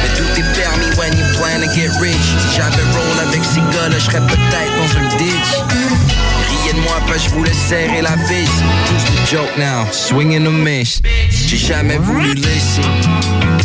[0.02, 2.16] Mais tout est permis when you plan to get rich.
[2.50, 6.15] Si j'avais roll avec ces gars-là, j'serais peut-être dans un ditch.
[6.84, 8.50] Moi que je voulais serrer la vis.
[8.90, 9.86] Who's the joke now?
[9.92, 11.02] Swinging a miss.
[11.30, 12.82] J'ai jamais voulu laisser.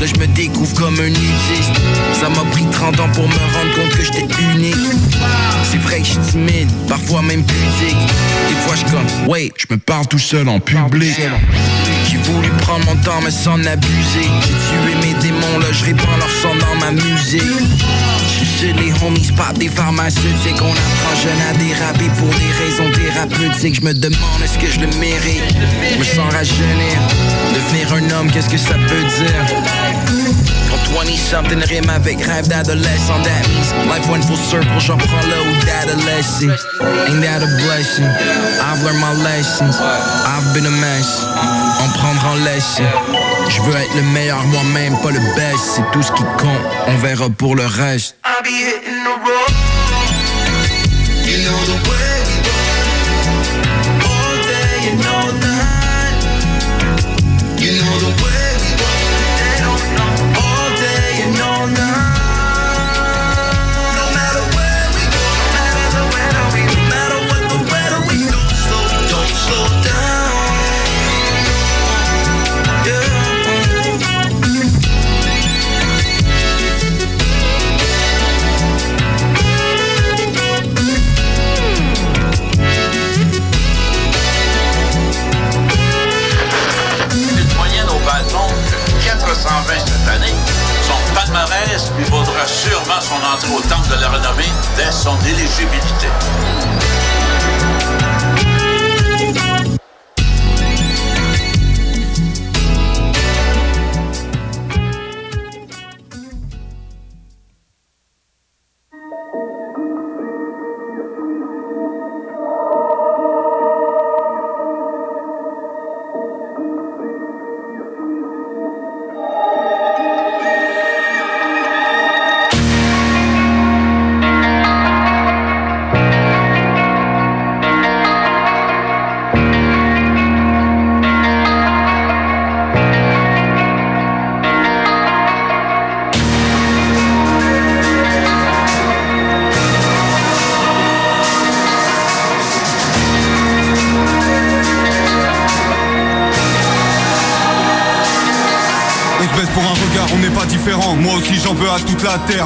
[0.00, 1.74] Là, je me découvre comme un nudiste.
[2.18, 4.76] Ça m'a pris 30 ans pour me rendre compte que j'étais unique.
[5.70, 7.96] C'est vrai que je suis timide, parfois même pudique.
[8.48, 11.14] Des fois, je comme, wait, je me parle tout seul en public.
[12.10, 14.28] J'ai voulu prendre mon temps, mais sans abuser.
[14.40, 17.42] J'ai tué mes démons, là, je répands leur son dans ma musique.
[18.26, 20.60] Sucer les homies, pop des pharmaceutiques.
[20.60, 23.76] On apprend jeune à déraper pour des raisons thérapeutiques.
[23.76, 25.42] Je me demande est-ce que je le mérite.
[25.92, 26.98] Je me sens rajeunir.
[27.54, 29.46] Devenir un homme, qu'est-ce que ça peut dire?
[30.68, 34.68] Quand 20 something rime avec rêve d'adolescent, that means life went full circle.
[34.78, 36.46] J'en prends là où dad a laissé.
[37.08, 38.04] Ain't that a blessing?
[38.60, 39.76] I've learned my lessons.
[39.80, 41.24] I've been a mess.
[41.80, 42.80] En prendre en laisse.
[43.48, 45.58] Je veux être le meilleur moi-même, pas le best.
[45.76, 46.64] C'est tout ce qui compte.
[46.86, 48.16] On verra pour le reste.
[48.24, 49.50] I'll be hitting the road.
[51.26, 52.00] You know the way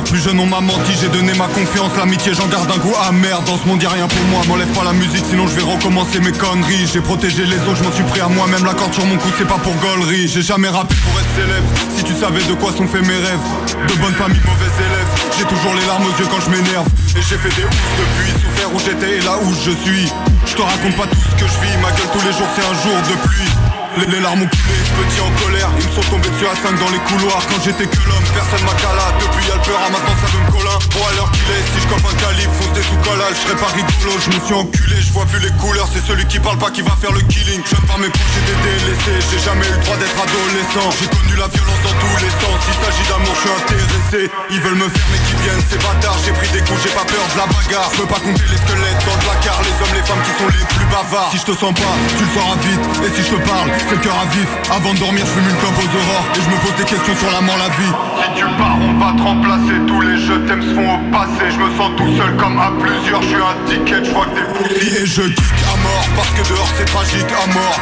[0.05, 1.90] Plus jeune on m'a menti, j'ai donné ma confiance.
[1.96, 3.40] L'amitié j'en garde un goût amer.
[3.46, 4.42] Dans ce monde y'a rien pour moi.
[4.46, 6.87] M'enlève pas la musique, sinon je vais recommencer mes conneries.
[6.92, 8.62] J'ai protégé les autres, je m'en suis pris à moi-même.
[8.66, 10.29] La corde sur mon cou, c'est pas pour gaulerie.
[10.29, 11.68] J'ai jamais rappé pour être célèbre.
[11.96, 13.46] Si tu savais de quoi sont faits mes rêves.
[13.88, 15.12] De bonne famille, mauvais élèves.
[15.38, 16.87] J'ai toujours les larmes aux yeux quand je m'énerve.
[17.16, 18.33] Et j'ai fait des ouf depuis.
[18.37, 20.12] Souffert où j'étais et là où je suis.
[20.44, 21.77] Je te raconte pas tout ce que je vis.
[21.81, 23.54] Ma gueule tous les jours, c'est un jour de pluie.
[23.97, 25.71] Les, larmes ont coulé, petit en colère.
[25.79, 27.43] Ils me sont tombés dessus à 5 dans les couloirs.
[27.47, 30.79] Quand j'étais que l'homme, personne m'a cala Depuis y'a le peur, maintenant ça donne colin.
[30.91, 33.43] Bon à l'heure qu'il est, si je coffre un calibre Fonce des sous collage, je
[33.47, 36.43] serais pas rigolo Je me suis enculé, je vois plus les couleurs C'est celui qui
[36.43, 37.63] parle pas qui va faire le killing.
[37.63, 40.91] Jeune par mes proches, j'ai délaissé J'ai jamais eu le droit d'être adolescent.
[40.99, 42.57] J'ai connu la violence dans tous les sens.
[42.67, 44.21] S'il s'agit d'amour, je suis intéressé.
[44.51, 47.07] Ils veulent me faire mais qui viennent, ces bâtards J'ai pris des coups, j'ai pas
[47.07, 47.91] peur de la bagarre.
[47.95, 50.51] Je peux pas compter les squelettes dans le placard Les hommes, les femmes qui sont
[50.51, 51.31] les plus bavards.
[51.31, 52.85] Si je te sens pas, tu le sauras vite.
[53.07, 54.49] Et si je te parle, c'est le cœur à vif.
[54.70, 57.16] Avant de dormir, je fume une clope aux aurores Et je me pose des questions
[57.16, 57.92] sur la mort, la vie.
[58.20, 59.77] Si tu pars, on va te remplacer.
[59.87, 61.51] Tous les jeux t'aimes se font au passé.
[61.51, 63.23] Je me sens tout seul comme à plusieurs.
[63.23, 66.42] Je suis un ticket, je vois que des Et je geek à mort Parce que
[66.49, 67.79] dehors c'est tragique à mort.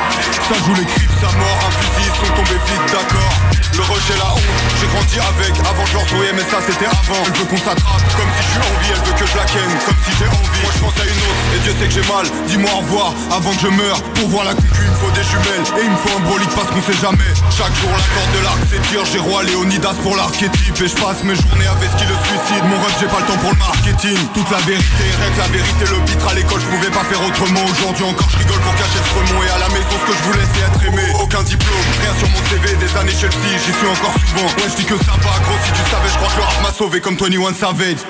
[0.49, 3.35] Ça joue les crips à mort Un fusil, ils sont tombés vite, d'accord.
[3.73, 5.53] Le rejet, la honte, j'ai grandi avec.
[5.65, 7.21] Avant je leur souriais mais ça c'était avant.
[7.25, 8.05] Elle veut qu'on s'attrape.
[8.17, 10.29] Comme si je suis en vie Elle veut que je la ken comme si j'ai
[10.29, 10.63] envie.
[10.63, 11.43] Moi je pense à une autre.
[11.57, 12.27] Et Dieu sait que j'ai mal.
[12.49, 13.99] Dis-moi au revoir avant que je meure.
[14.13, 15.67] Pour voir la concu il me faut des jumelles.
[15.81, 17.31] Et me faut un brolique parce qu'on sait jamais.
[17.53, 20.81] Chaque jour la corde de l'arc s'étire J'ai roi Léonidas pour l'archétype.
[20.81, 23.27] Et je passe mes journées avec ce qui le suicide Mon rêve j'ai pas le
[23.27, 24.19] temps pour le marketing.
[24.35, 26.61] Toute la vérité règle la vérité Le pitre à l'école.
[26.61, 27.65] Je pouvais pas faire autrement.
[27.69, 30.23] Aujourd'hui encore je rigole pour cacher ce remont Et à la maison ce que je
[30.25, 31.07] voulais c'est être aimé.
[31.21, 34.49] Aucun diplôme, rien sur mon CV Des années chez psy, j'y suis encore souvent.
[34.59, 35.59] Ouais je dis que ça va gros.
[35.65, 38.03] Si tu savais Je crois que le m'a sauvé comme 21 Savage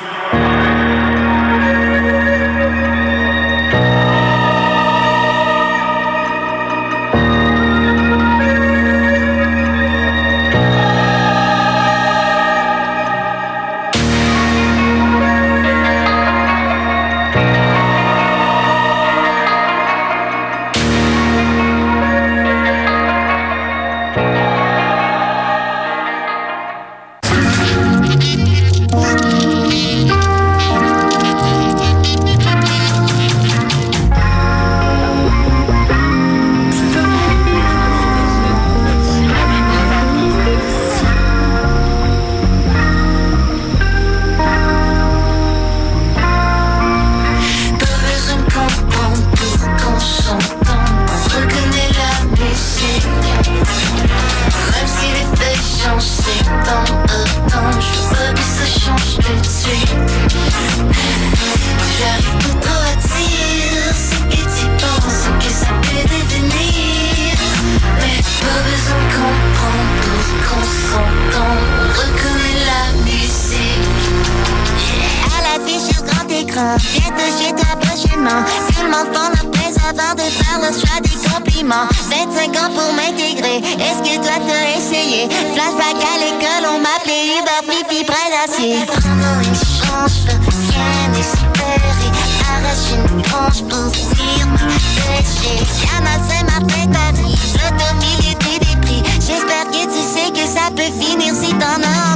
[78.22, 81.88] monde prend leur place avant de faire le choix des compliments.
[82.10, 85.28] 25 ans pour m'intégrer, est-ce que toi t'as essayé?
[85.54, 88.76] Flashback à l'école, on m'appelait Uber Fifi près d'acier.
[88.86, 90.26] Prends une chance,
[90.70, 92.10] viens espérer.
[92.52, 95.58] Arrache une branche pour venir me pêcher.
[95.82, 99.02] Y'en a Saint-Martin, Paris, l'automilité des prix.
[99.14, 102.11] J'espère que tu sais que ça peut finir si t'en as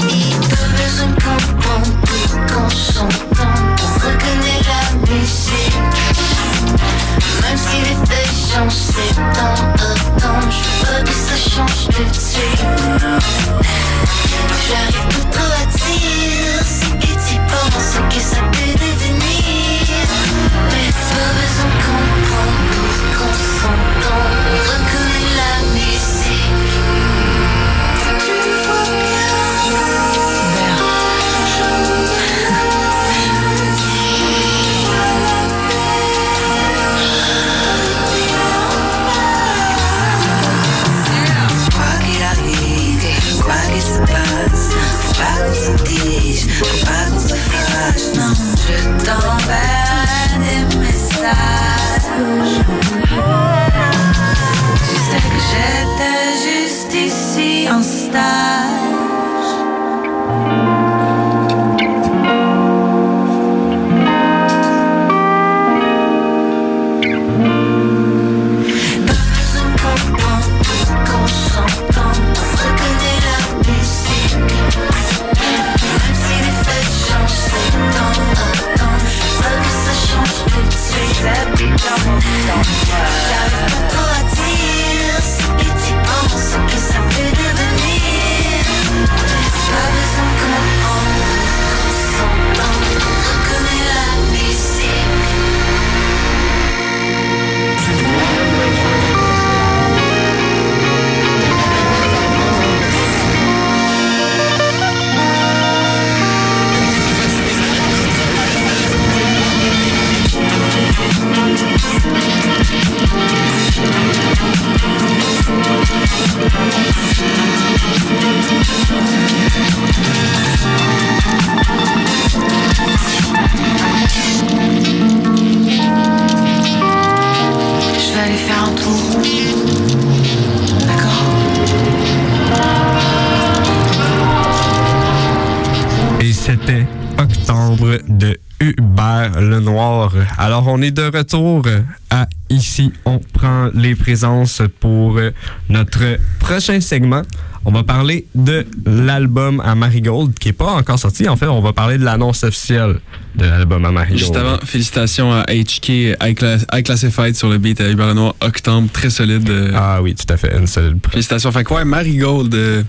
[140.56, 141.66] Alors, on est de retour
[142.08, 145.20] à Ici, on prend les présences pour
[145.68, 147.20] notre prochain segment.
[147.66, 151.28] On va parler de l'album à Marigold qui n'est pas encore sorti.
[151.28, 153.00] En fait, on va parler de l'annonce officielle
[153.34, 154.18] de l'album à Marigold.
[154.18, 155.88] Juste avant, félicitations à HK,
[156.22, 159.50] High, Class- High Classified sur le beat à Hubert Lenoir, Octobre, très solide.
[159.50, 159.72] euh.
[159.74, 160.96] Ah oui, tout à fait, une solide.
[161.10, 161.52] Félicitations.
[161.52, 162.82] Fait quoi, Marigold, euh,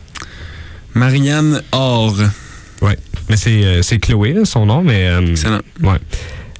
[0.93, 2.15] Marianne Or.
[2.81, 2.97] Ouais,
[3.27, 5.07] mais c'est euh, Chloé, son nom, mais...
[5.07, 5.59] euh, Excellent.
[5.81, 5.97] Ouais.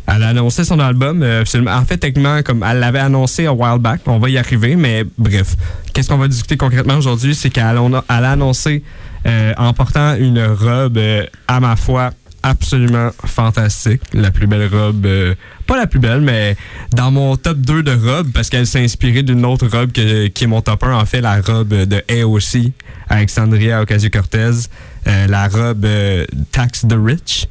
[0.08, 1.44] Elle a annoncé son album, euh.
[1.68, 5.04] En fait, techniquement, comme elle l'avait annoncé a while back, on va y arriver, mais
[5.18, 5.56] bref.
[5.94, 7.36] Qu'est-ce qu'on va discuter concrètement aujourd'hui?
[7.36, 8.84] C'est qu'elle a, annoncé
[9.26, 14.02] euh, en portant une robe, euh, à ma foi, absolument fantastique.
[14.14, 15.06] La plus belle robe,
[15.66, 16.56] pas la plus belle, mais
[16.92, 20.46] dans mon top 2 de robes, parce qu'elle s'est inspirée d'une autre robe que- qui
[20.46, 22.72] est mon top 1, en fait, la robe de AOC,
[23.10, 24.52] Alexandria Ocasio-Cortez,
[25.06, 27.48] la robe euh, Tax the Rich.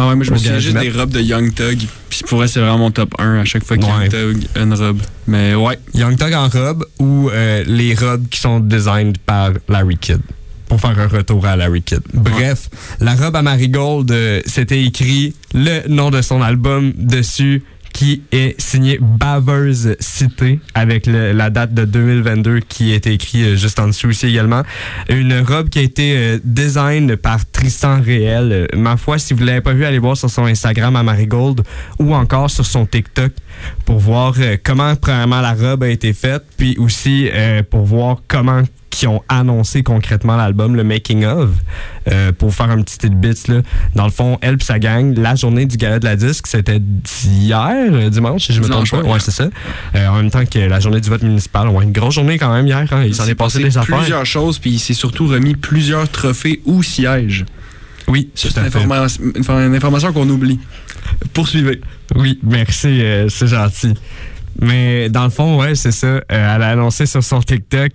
[0.00, 1.76] Ah ouais, moi je me souviens juste des robes de Young Thug.
[2.08, 4.08] Puis pour vrai, c'est vraiment mon top 1 à chaque fois que Ouais.
[4.08, 5.00] Young Thug a une robe.
[5.26, 5.76] Mais ouais.
[5.92, 10.20] Young Thug en robe ou euh, les robes qui sont designées par Larry Kidd?
[10.68, 12.02] Pour faire un retour à Larry Kidd.
[12.14, 12.68] Bref,
[13.00, 17.64] la robe à Marigold, euh, c'était écrit le nom de son album dessus
[17.98, 23.80] qui est signé Baver's Cité avec la date de 2022 qui est écrit euh, juste
[23.80, 24.62] en dessous ici également.
[25.08, 28.52] Une robe qui a été euh, design par Tristan Réel.
[28.52, 31.02] Euh, ma foi, si vous ne l'avez pas vu, allez voir sur son Instagram à
[31.02, 31.62] Marigold
[31.98, 33.32] ou encore sur son TikTok
[33.84, 37.28] pour voir euh, comment premièrement la robe a été faite, puis aussi
[37.68, 41.50] pour voir comment qui ont annoncé concrètement l'album, le making of,
[42.10, 43.60] euh, pour faire un petit tidbit là.
[43.94, 46.80] Dans le fond, elle et sa gang, la journée du gala de la disque, c'était
[47.24, 49.02] hier, euh, dimanche, si je me trompe pas.
[49.02, 49.20] ouais.
[49.20, 49.48] C'est ça.
[49.94, 51.68] Euh, en même temps que la journée du vote municipal.
[51.68, 52.86] Ouais, une grosse journée quand même hier.
[52.90, 53.02] hein.
[53.06, 53.98] Il s'en est passé des affaires.
[53.98, 57.44] plusieurs choses, puis il s'est surtout remis plusieurs trophées ou sièges.
[58.06, 60.58] Oui, c'est informa- une, une information qu'on oublie.
[61.34, 61.80] Poursuivez.
[62.16, 63.94] Oui, merci, euh, c'est gentil.
[64.60, 66.06] Mais dans le fond, ouais, c'est ça.
[66.06, 67.92] Euh, elle a annoncé sur son TikTok,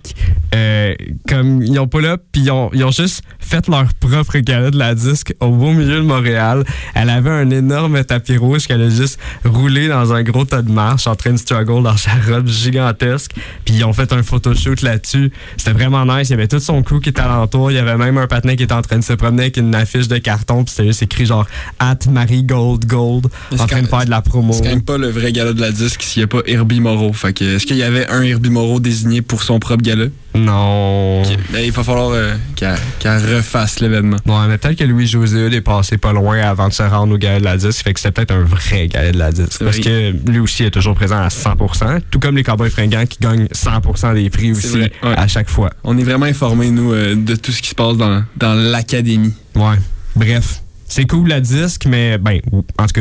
[0.54, 0.94] euh,
[1.28, 4.70] comme ils ont pas là, puis ils ont, ils ont juste fait leur propre gala
[4.70, 6.64] de la disque au beau milieu de Montréal.
[6.94, 10.70] Elle avait un énorme tapis rouge qu'elle a juste roulé dans un gros tas de
[10.70, 13.32] marche en train de struggle dans sa robe gigantesque.
[13.64, 15.32] Puis ils ont fait un photoshoot là-dessus.
[15.56, 16.28] C'était vraiment nice.
[16.28, 17.70] Il y avait tout son crew qui était alentour.
[17.70, 19.74] Il y avait même un patinet qui était en train de se promener avec une
[19.74, 20.64] affiche de carton.
[20.64, 21.46] Puis c'était juste écrit genre
[21.78, 23.26] At Marie Gold Gold
[23.58, 24.52] en train de faire de la promo.
[24.52, 26.80] C'est quand même pas le vrai gala de la disque s'il n'y a pas Herbie
[26.80, 27.12] Moreau.
[27.12, 30.06] Fait que, est-ce qu'il y avait un Herbie Moreau désigné pour son propre gala?
[30.34, 31.22] Non.
[31.52, 34.16] Ben, il va falloir euh, qu'elle refasse l'événement.
[34.26, 37.38] Ouais, mais peut-être que Louis-José est passé pas loin avant de se rendre au gala
[37.40, 37.84] de la disque.
[37.84, 39.62] Fait que c'était peut-être un vrai gala de la disque.
[39.62, 39.82] Parce Oui.
[39.82, 42.00] que lui aussi est toujours présent à 100%.
[42.10, 44.92] Tout comme les Cowboys fringants qui gagnent 100% des prix aussi ouais.
[45.02, 45.70] à chaque fois.
[45.84, 49.34] On est vraiment informés, nous, euh, de tout ce qui se passe dans, dans l'académie.
[49.54, 49.76] Ouais.
[50.16, 50.62] Bref.
[50.86, 52.40] C'est cool la disque, mais ben,
[52.78, 53.00] en tout cas.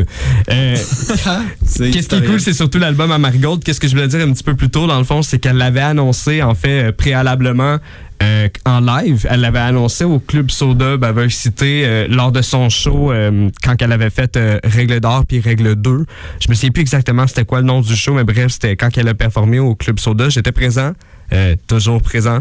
[0.50, 0.76] euh,
[1.92, 3.64] Qu'est-ce qui est cool, c'est surtout l'album à Marigold.
[3.64, 5.58] Qu'est-ce que je voulais dire un petit peu plus tôt, dans le fond, c'est qu'elle
[5.58, 7.78] l'avait annoncé, en fait, euh, préalablement
[8.22, 9.28] euh, en live.
[9.30, 13.82] Elle l'avait annoncé au Club Soda Baver Cité euh, lors de son show euh, quand
[13.82, 16.06] elle avait fait euh, Règle d'or puis Règle 2.
[16.40, 18.98] Je me souviens plus exactement c'était quoi le nom du show, mais bref, c'était quand
[18.98, 20.30] elle a performé au Club Soda.
[20.30, 20.94] J'étais présent,
[21.34, 22.40] euh, toujours présent,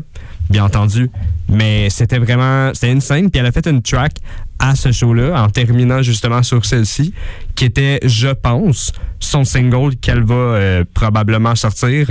[0.53, 1.11] bien entendu.
[1.49, 4.13] Mais c'était vraiment, c'était une scène, puis elle a fait une track
[4.59, 7.13] à ce show-là, en terminant justement sur celle-ci,
[7.57, 12.09] qui était, je pense, son single qu'elle va euh, probablement sortir.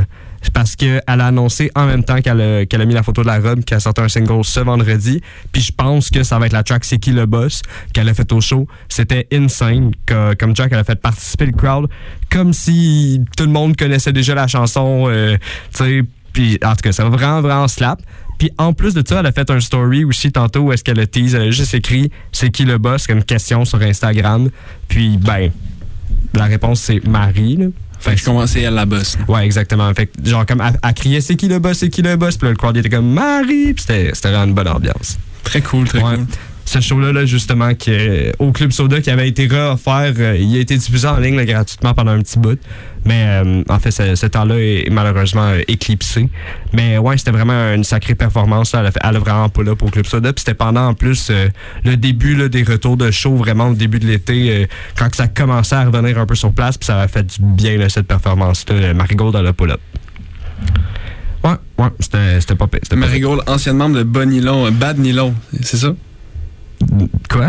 [0.56, 3.28] Parce qu'elle a annoncé en même temps qu'elle a, qu'elle a mis la photo de
[3.28, 5.22] la robe qu'elle sortait un single ce vendredi.
[5.52, 7.62] Puis je pense que ça va être la track C'est qui le boss
[7.94, 8.68] qu'elle a fait au show.
[8.90, 9.92] C'était insane.
[10.08, 11.88] comme track, elle a fait participer le crowd
[12.32, 15.06] comme si tout le monde connaissait déjà la chanson.
[15.10, 15.38] euh,
[15.76, 18.02] tu sais, puis en tout cas, ça va vraiment, vraiment slap.
[18.42, 21.00] Puis en plus de ça, elle a fait un story aussi tantôt où est-ce qu'elle
[21.00, 21.36] a tease.
[21.36, 23.06] Elle a juste écrit c'est qui le boss?
[23.06, 24.50] Comme question sur Instagram.
[24.88, 25.52] Puis ben,
[26.34, 27.58] la réponse c'est Marie.
[27.58, 27.68] Là.
[28.00, 29.16] Fait que je commençais à la bosse.
[29.28, 29.94] Ouais, exactement.
[29.94, 32.36] Fait que, genre, comme, elle, elle criait c'est qui le boss, c'est qui le boss?
[32.36, 33.76] Puis là, le crowd était comme Marie.
[33.76, 35.20] Puis c'était c'était vraiment une bonne ambiance.
[35.44, 36.16] Très cool, très Ouais.
[36.16, 36.26] cool.
[36.72, 37.92] Ce show-là, là, justement, qui,
[38.40, 41.94] au Club Soda, qui avait été réoffert, euh, il a été diffusé en ligne gratuitement
[41.94, 42.58] pendant un petit bout.
[43.04, 46.30] Mais euh, en fait, ce, temps-là est malheureusement euh, éclipsé.
[46.72, 48.74] Mais ouais, c'était vraiment une sacrée performance.
[48.74, 50.32] Elle, a vraiment pas là pour Club Soda.
[50.32, 51.30] Puis c'était pendant en plus
[51.84, 55.84] le début des retours de show, vraiment au début de l'été, quand ça commençait à
[55.84, 56.78] revenir un peu sur place.
[56.78, 58.94] Puis ça a fait du bien, cette performance-là.
[58.94, 59.78] Marigold, elle a pas là.
[61.44, 62.80] Ouais, ouais, c'était pas pire.
[62.96, 65.94] Marigold, ancien membre de Bon Nylon, Bad Nylon, c'est ça?
[67.30, 67.48] Quoi?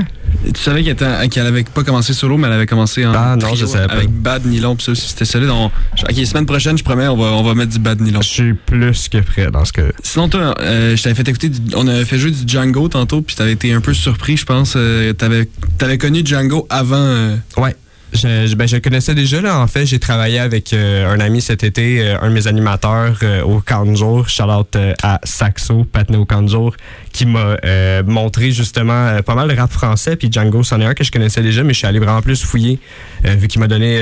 [0.54, 3.46] Tu savais qu'elle qu'elle avait pas commencé solo, mais elle avait commencé en Ah, non,
[3.48, 3.94] trio je savais pas.
[3.94, 5.50] avec Bad Nylon, puis ça aussi, c'était solide.
[5.50, 8.22] On- Ok, semaine prochaine, je promets, on va, on va mettre du Bad Nylon.
[8.22, 9.82] Je suis plus que prêt dans ce cas.
[10.02, 13.20] Sinon, toi, euh, je t'avais fait écouter, du- on avait fait jouer du Django tantôt,
[13.22, 14.74] puis t'avais été un peu surpris, je pense.
[14.76, 16.96] Euh, t'avais, t'avais connu Django avant.
[16.96, 17.76] euh, Ouais.
[18.14, 19.40] Je, je- ben, je connaissais déjà.
[19.40, 19.58] Là.
[19.58, 23.16] En fait, j'ai travaillé avec euh, un ami cet été, euh, un de mes animateurs
[23.22, 24.28] euh, au Canjour.
[24.28, 26.74] Shout out à Saxo, Patne au Canjour,
[27.12, 30.16] qui m'a euh, montré justement euh, pas mal de rap français.
[30.16, 32.42] Puis Django, c'en est un que je connaissais déjà, mais je suis allé vraiment plus
[32.42, 32.78] fouiller,
[33.24, 33.98] euh, vu qu'il m'a donné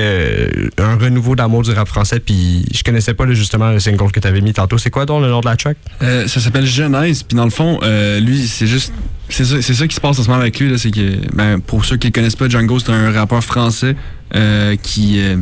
[0.77, 2.19] un renouveau d'amour du rap français.
[2.19, 4.77] Puis je connaissais pas là, justement le single que tu avais mis tantôt.
[4.77, 5.77] C'est quoi donc le nom de la track?
[5.99, 7.79] Ça s'appelle Genèse, puis dans le fond,
[8.19, 8.93] lui, c'est juste.
[9.29, 11.15] C'est ça, c'est ça qui se passe en ce moment avec lui, là, c'est que,
[11.33, 13.95] ben, pour ceux qui ne connaissent pas, Django, c'est un rappeur français
[14.35, 15.37] euh, qui, euh,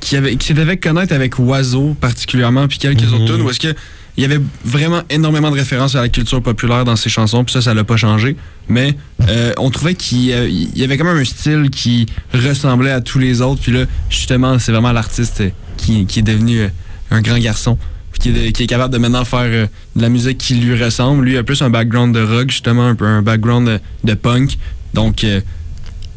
[0.00, 3.60] qui, avait, qui s'est fait connaître avec Oiseau, particulièrement, puis quelques autres tunes, où est-ce
[3.60, 3.74] que
[4.18, 7.54] il y avait vraiment énormément de références à la culture populaire dans ses chansons, puis
[7.54, 8.36] ça, ça l'a pas changé.
[8.68, 8.94] Mais
[9.28, 12.04] euh, on trouvait qu'il il y avait quand même un style qui
[12.34, 16.60] ressemblait à tous les autres, puis là, justement, c'est vraiment l'artiste euh, qui, est devenu
[16.60, 16.68] euh,
[17.10, 17.78] un grand garçon
[18.18, 19.66] qui est, capable de maintenant faire euh,
[19.96, 21.24] de la musique qui lui ressemble.
[21.24, 24.58] Lui a plus un background de rock, justement, un peu un background de, punk.
[24.94, 25.40] Donc, euh,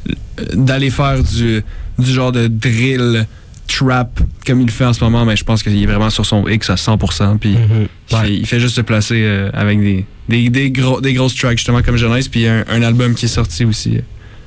[0.10, 0.14] euh,
[0.54, 1.64] d'aller faire du
[2.00, 3.28] genre de drill,
[3.78, 6.48] trap, comme il fait en ce moment, mais je pense qu'il est vraiment sur son
[6.48, 7.38] X à 100%.
[7.38, 7.56] Puis
[8.10, 11.36] il, fait, il fait juste se placer euh, avec des, des, des, gros, des grosses
[11.36, 14.00] tracks, justement, comme Jeunesse, puis un, un album qui est sorti aussi.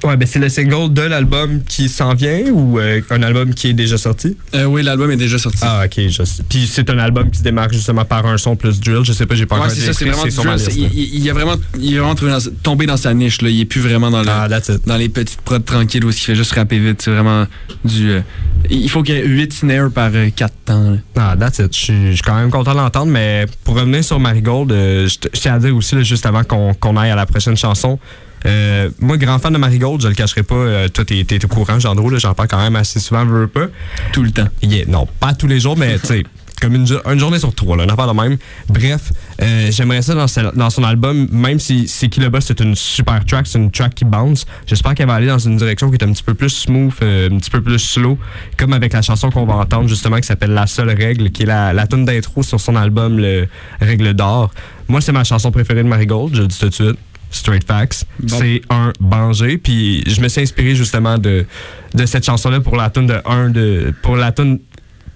[0.03, 3.69] Ouais, ben c'est le single de l'album qui s'en vient ou euh, un album qui
[3.69, 4.37] est déjà sorti?
[4.55, 5.61] Euh, oui, l'album est déjà sorti.
[5.63, 6.09] Ah, ok.
[6.09, 9.03] je- Puis c'est un album qui se démarque justement par un son plus drill.
[9.05, 10.53] Je sais pas, j'ai pas Ouais, encore c'est ça, c'est vraiment du drill.
[10.53, 13.41] Liste, Il, il- a vraiment, il est vraiment dans- tombé dans sa niche.
[13.41, 13.49] Là.
[13.49, 14.47] Il est plus vraiment dans, le, Ah,
[14.87, 17.01] dans les petites prods tranquilles où il fait juste rapper vite.
[17.01, 17.47] C'est vraiment
[17.85, 18.11] du.
[18.11, 18.21] euh,
[18.69, 20.91] il faut qu'il y ait 8 snares par 4 temps.
[20.91, 20.97] là.
[21.17, 21.75] Ah, that's it.
[21.75, 25.55] Je suis- quand même content de l'entendre, mais pour revenir sur Marigold, euh, je tiens
[25.55, 27.99] à dire aussi, là, juste avant qu'on qu'on aille à la prochaine chanson,
[28.47, 31.49] euh, moi, grand fan de Marigold, je le cacherai pas, euh, toi, t'es t'es au
[31.49, 33.67] courant, Jean-Dro, là, j'en parle quand même assez souvent, veux pas.
[34.13, 34.49] Tout le temps.
[34.63, 36.23] Yeah, non, pas tous les jours, mais tu sais,
[36.61, 38.39] comme une, une journée sur trois, là, on en parle de même.
[38.69, 42.75] Bref, euh, j'aimerais ça dans son album, même si c'est qui le boss, c'est une
[42.75, 44.47] super track, c'est une track qui bounce.
[44.67, 47.29] J'espère qu'elle va aller dans une direction qui est un petit peu plus smooth, euh,
[47.31, 48.19] un petit peu plus slow,
[48.57, 51.47] comme avec la chanson qu'on va entendre justement qui s'appelle La seule règle, qui est
[51.47, 53.49] la, la tune d'intro sur son album le
[53.81, 54.51] Règle d'or.
[54.89, 56.99] Moi, c'est ma chanson préférée de Marigold, je le dis tout de suite.
[57.35, 58.05] Straight Facts.
[58.21, 58.37] Bon.
[58.39, 59.59] C'est un banger.
[59.59, 61.47] Puis je me suis inspiré justement de,
[61.95, 64.61] de cette chanson-là pour la tune de un de pour la tune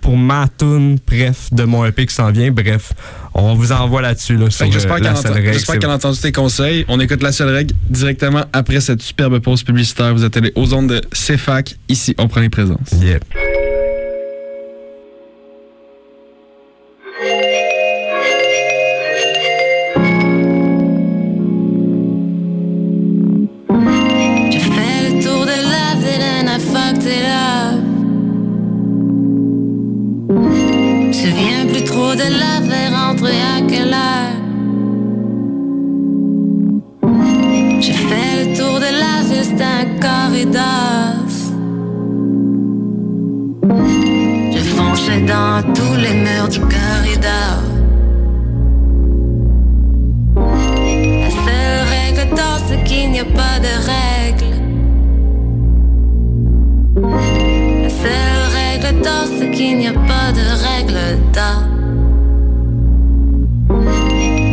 [0.00, 2.50] pour ma tune, bref, de mon EP qui s'en vient.
[2.50, 2.92] Bref,
[3.34, 4.36] on vous envoie là-dessus.
[4.36, 6.84] Là, que J'espère euh, qu'elle a, qu'elle a entendu tes conseils.
[6.88, 10.14] On écoute la seule règle directement après cette superbe pause publicitaire.
[10.14, 11.76] Vous êtes allés aux ondes de CFAC.
[11.88, 12.92] Ici, on prend les présences.
[13.00, 13.18] Yeah.
[46.50, 46.64] La seule
[51.90, 54.54] règle d'or, c'est qu'il n'y a pas de règle.
[57.82, 61.60] La seule règle d'or, c'est qu'il n'y a pas de règle d'or.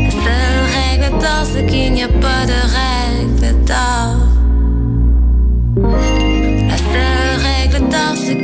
[0.04, 4.05] La seule règle d'or, c'est qu'il n'y a pas de règle d'or.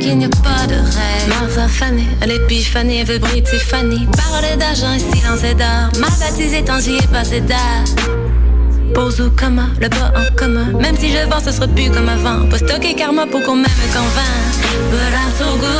[0.02, 1.28] Qu'il n'y a pas de règle.
[1.28, 4.06] Ma femme fanée, à l'épiphanie, elle veut briller Tiffany.
[4.16, 5.90] Parole d'argent et silence et d'or.
[6.00, 7.84] Ma baptisée, tant j'y ai passé d'art.
[8.94, 10.66] Pose ou comment, le bas en commun.
[10.80, 12.46] Même si je vends, ce sera plus comme avant.
[12.48, 14.02] Pas stocker karma pour qu'on m'aime quand
[14.90, 15.70] But I'm so good.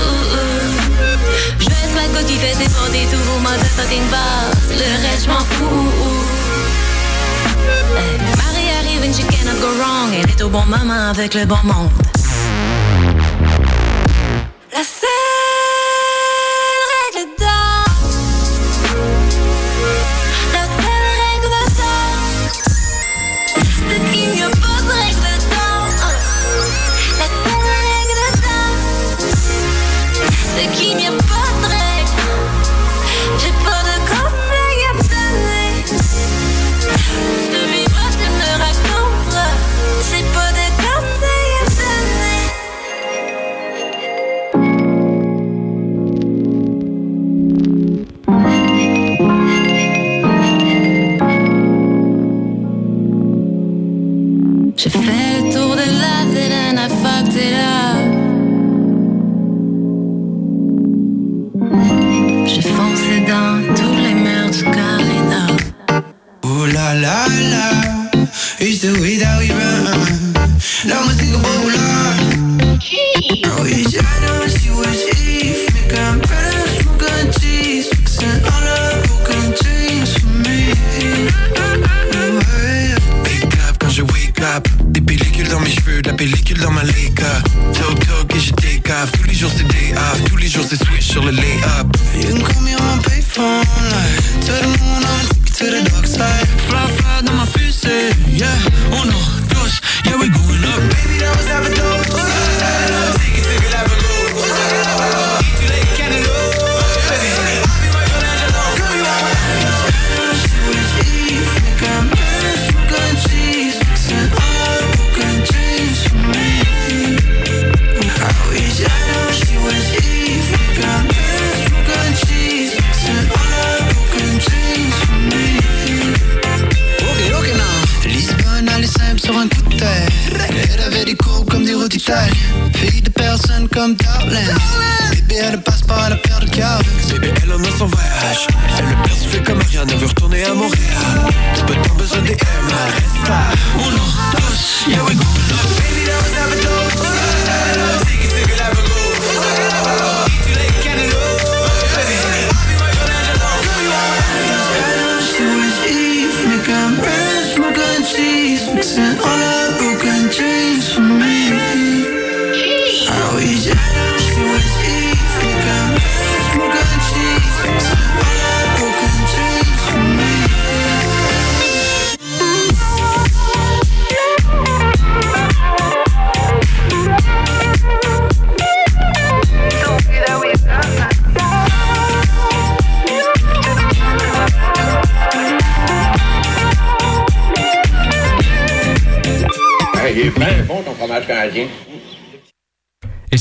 [1.59, 4.71] Je laisse la coque qui fait déborder tous vos motherfucking boss.
[4.71, 5.93] Le reste, je m'en fous.
[8.39, 10.13] Marie arrive and she cannot go wrong.
[10.15, 11.91] Elle est au bon moment avec le bon monde.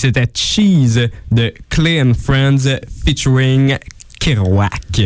[0.01, 3.77] C'était Cheese de Clay Friends featuring
[4.19, 4.99] Kerouac.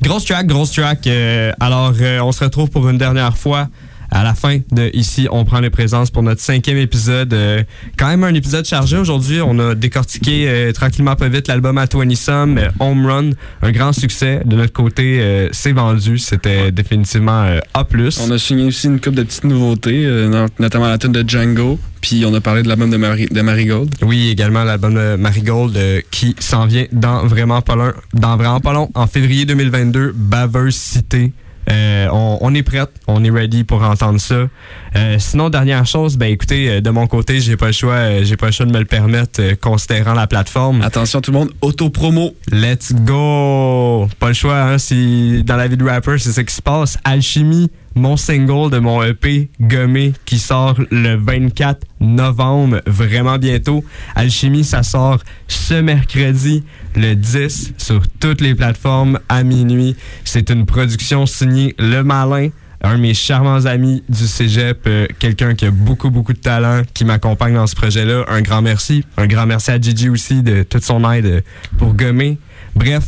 [0.00, 1.06] Grosse track, grosse track.
[1.06, 3.68] Euh, alors, euh, on se retrouve pour une dernière fois
[4.10, 7.32] à la fin de Ici, on prend les présences pour notre cinquième épisode.
[7.32, 7.62] Euh,
[7.96, 9.40] quand même un épisode chargé aujourd'hui.
[9.40, 13.30] On a décortiqué euh, tranquillement pas vite l'album à 20 Some, euh, Home Run,
[13.62, 14.42] un grand succès.
[14.44, 16.18] De notre côté, euh, c'est vendu.
[16.18, 17.86] C'était définitivement euh, A+.
[18.20, 21.24] On a signé aussi une couple de petites nouveautés, euh, not- notamment la tune de
[21.28, 23.94] Django, puis on a parlé de l'album de, Mari- de Marigold.
[24.02, 28.60] Oui, également l'album de Marigold euh, qui s'en vient dans vraiment pas long, dans vraiment
[28.60, 31.32] pas long, en février 2022, Baveuse Cité.
[31.70, 34.48] Euh, on, on est prête, on est ready pour entendre ça.
[34.96, 38.24] Euh, sinon, dernière chose, ben écoutez, euh, de mon côté, j'ai pas le choix, euh,
[38.24, 40.82] j'ai pas le choix de me le permettre, euh, considérant la plateforme.
[40.82, 42.34] Attention tout le monde, auto-promo.
[42.50, 44.08] Let's go!
[44.18, 46.98] Pas le choix, hein, si dans la vie de rapper, c'est ce qui se passe.
[47.04, 53.84] Alchimie, mon single de mon EP Gommé qui sort le 24 novembre, vraiment bientôt.
[54.14, 55.18] Alchimie, ça sort
[55.48, 56.64] ce mercredi,
[56.96, 59.96] le 10, sur toutes les plateformes à minuit.
[60.24, 62.50] C'est une production signée Le Malin
[62.82, 66.82] un de mes charmants amis du cégep, euh, quelqu'un qui a beaucoup, beaucoup de talent,
[66.94, 68.24] qui m'accompagne dans ce projet-là.
[68.28, 69.04] Un grand merci.
[69.16, 71.44] Un grand merci à Gigi aussi de toute son aide
[71.78, 72.38] pour gommer.
[72.74, 73.04] Bref,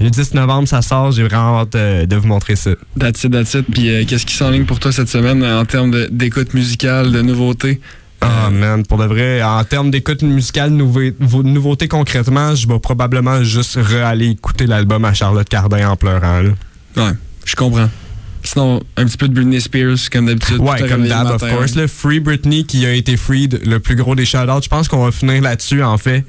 [0.00, 1.12] le 10 novembre, ça sort.
[1.12, 2.70] J'ai vraiment hâte euh, de vous montrer ça.
[2.98, 3.66] That's it, that's it.
[3.72, 7.22] Puis euh, qu'est-ce qui s'enligne pour toi cette semaine euh, en termes d'écoute musicale, de
[7.22, 7.80] nouveautés?
[8.20, 10.72] Ah man, pour de vrai, en termes d'écoute musicale,
[11.20, 16.40] vos nouveautés concrètement, je vais probablement juste re-aller écouter l'album à Charlotte Cardin en pleurant.
[16.40, 16.50] là.
[16.96, 17.12] Ouais,
[17.44, 17.90] je comprends.
[18.42, 20.58] Sinon, un petit peu de Britney Spears, comme d'habitude.
[20.58, 21.76] Ouais, comme d'hab, of course.
[21.76, 24.62] Le Free Britney qui a été freed, le plus gros des shout-outs.
[24.62, 26.24] Je pense qu'on va finir là-dessus, en fait.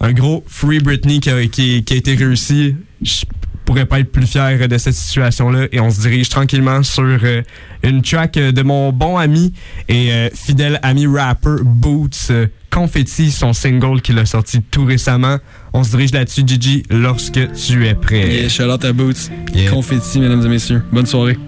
[0.00, 2.76] Un gros Free Britney qui a, qui- qui a été réussi.
[3.02, 3.24] Je
[3.64, 5.66] pourrais pas être plus fier de cette situation-là.
[5.72, 7.42] Et on se dirige tranquillement sur euh,
[7.82, 9.52] une track euh, de mon bon ami
[9.88, 12.30] et euh, fidèle ami rapper Boots.
[12.30, 15.38] euh, Confetti, son single qu'il a sorti tout récemment.
[15.72, 18.28] On se dirige là-dessus, Gigi, lorsque tu es prêt.
[18.28, 19.30] Yeah, shout out à Boots.
[19.54, 19.70] Yeah.
[19.70, 20.82] Confetti, mesdames et messieurs.
[20.92, 21.38] Bonne soirée.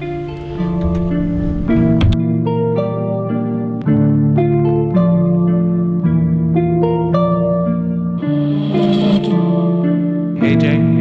[10.40, 10.97] Amener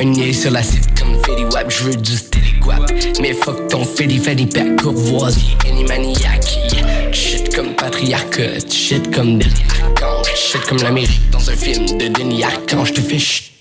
[0.00, 2.90] Un nez sur la site comme Fetty Wap, je veux du steady guap.
[3.20, 5.58] Mais fuck ton Fetty, fais des pères courvoisiers.
[5.68, 7.12] Any maniaque.
[7.12, 10.34] Shit comme patriarcat, shit comme Denis Archange.
[10.34, 12.94] Shit comme l'Amérique dans un film de Denis Archange.
[12.94, 13.52] Te fais chut.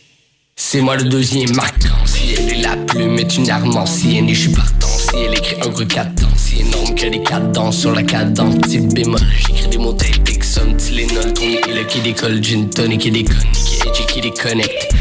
[0.55, 4.51] C'est moi le deuxième arc-en-ciel et la plume est une arme ancienne et je suis
[4.51, 8.55] partant Elle écrit un gros cadence, c'est énorme que des cadences sur la cadence.
[8.55, 13.01] Petit bémol, j'écris des mots tactiques, somme Tylenol, Tony et le qui décolle, gin tonic
[13.01, 14.93] qui déconne, qui edgy, qui déconnecte.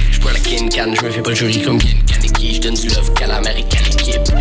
[0.49, 4.33] Kin can, j'me fais pas jury comme Kin Kaneki, j'donne du love qu'à l'américaine équipe.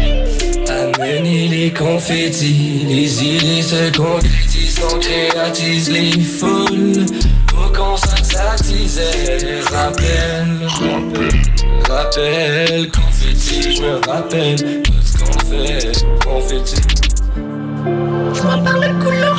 [0.69, 7.05] Amenez les confettis, les idées se concrétisent, on créatise les foules.
[7.53, 9.01] Au concert s'attise,
[9.69, 10.65] rappel,
[11.89, 15.91] rappel, confetti, je me rappelle tout ce qu'on fait,
[16.25, 16.81] confetti.
[18.33, 19.37] Je m'en parle le couloir.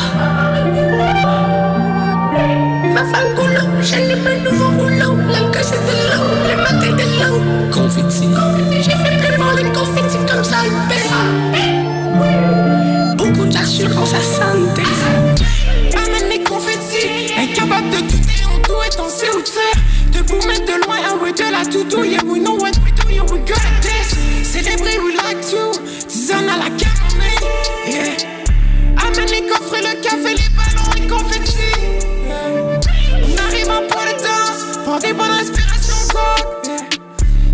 [2.99, 5.17] Les mains nouveaux rouleaux.
[5.31, 7.39] L'alcool c'est de l'eau, le matin de l'eau.
[7.73, 8.29] Confetti.
[8.73, 11.15] J'ai fait pleuvoir les confettis comme ça, le père.
[13.17, 14.83] Beaucoup d'assurance à santé.
[15.97, 19.53] Amène les confettis, incapable de douter, on tout est en sait où tu
[20.11, 22.91] De vous mettre de loin, and we de la toutou, yeah, we know what we
[22.91, 24.17] do, yeah, we good at this.
[24.43, 25.71] Célébrer, we like to,
[26.09, 27.47] tisane à la camomille,
[27.87, 28.17] yeah.
[29.07, 31.98] Amène les coffres, le café, les ballons, les confettis.
[34.89, 36.35] Pour des bonnes inspirations, quoi.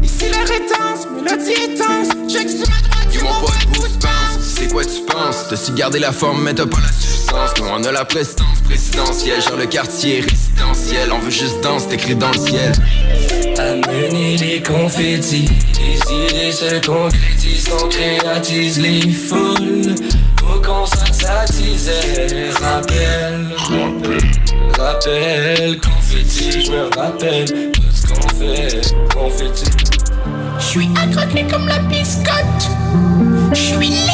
[0.05, 2.33] Ici l'air est dense, mélodie est dense.
[2.33, 5.49] Check sur ma droite, Dis-moi pas de boost bounce, c'est quoi tu penses?
[5.51, 7.51] T'as su garder la forme mais t'as pas la substance.
[7.59, 9.43] Nous on a la prestance présidentielle.
[9.43, 11.11] Genre le quartier résidentiel.
[11.11, 12.73] On veut juste danse, t'écris dans le ciel.
[13.59, 15.49] Amenez les confettis,
[15.81, 19.95] les idées se concrétisent, on créatise les foules.
[20.43, 21.91] Au concert s'attise,
[22.61, 24.19] rappel, rappel,
[25.81, 29.71] confetti, je me rappelle tout ce qu'on fait, confetti.
[30.59, 32.69] Je suis accroqué comme la biscotte.
[33.53, 34.11] Je suis lit.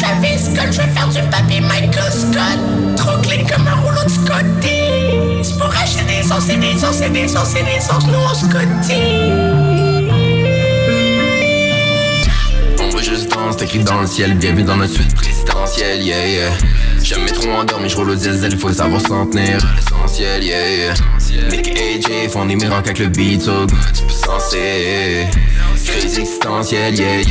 [0.00, 2.96] Travis Scott, je vais faire du papier Michael Scott.
[2.96, 5.42] Trop clean comme un rouleau de Scotty.
[5.42, 8.06] C'est pour acheter des sauces et des sauces et des sauces et des sauces.
[8.06, 8.32] Nous on
[12.82, 16.50] On veut juste danse, t'écris dans le ciel Bienvenue dans notre suite présidentielle, yeah, yeah
[17.02, 20.94] Jamais trop endormi, je roule au diesel Faut savoir s'en tenir l'essentiel, yeah,
[21.50, 25.26] Nick AJ font des miracles avec le beat So tu peux senser
[25.84, 27.26] Crise existentielle, yeah, yeah.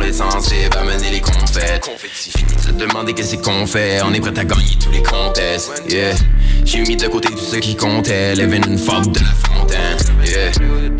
[0.00, 4.00] La est censée va mener les confettes Fini de se demander qu'est-ce qu'on fait.
[4.04, 6.14] On est prêt à gagner tous les contests, yeah.
[6.64, 8.34] J'ai mis de côté tout ce qui comptait.
[8.34, 10.50] Living une de la fontaine, yeah.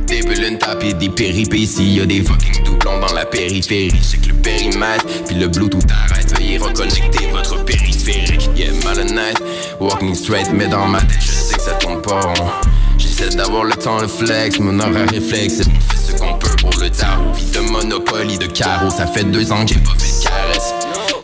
[0.06, 1.94] Des bulles, une tape et des péripéties.
[1.94, 4.00] Y'a des fucking doublons dans la périphérie.
[4.02, 6.38] C'est que le périmètre, puis le bluetooth arrête.
[6.38, 7.64] Veuillez reconnecter votre
[8.05, 9.42] périphérique Yeah, malhonnête,
[9.80, 12.50] walking straight Mais dans ma tête, je sais que ça tourne pas rond.
[12.98, 16.70] J'essaie d'avoir le temps, le flex Mon horaire réflexe, on fait ce qu'on peut pour
[16.80, 17.32] le tarot.
[17.32, 20.74] Vie de monopoly, de carreau Ça fait deux ans que j'ai pas fait de caresse.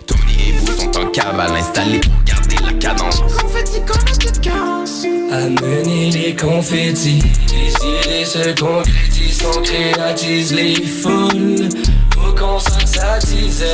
[0.07, 3.20] Tony et Boo sont en cavale Installés pour garder la cadence.
[3.20, 5.05] Confetti comme la petite carence.
[5.33, 7.22] Amenez les confettis,
[7.53, 11.68] les idées se concrétisent, on créatise les foules.
[12.16, 13.64] Au concert s'attise,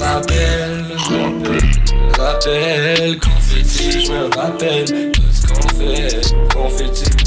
[0.00, 0.84] rappel,
[2.18, 7.25] rappel, confetti, je me rappelle tout ce qu'on fait, confetti.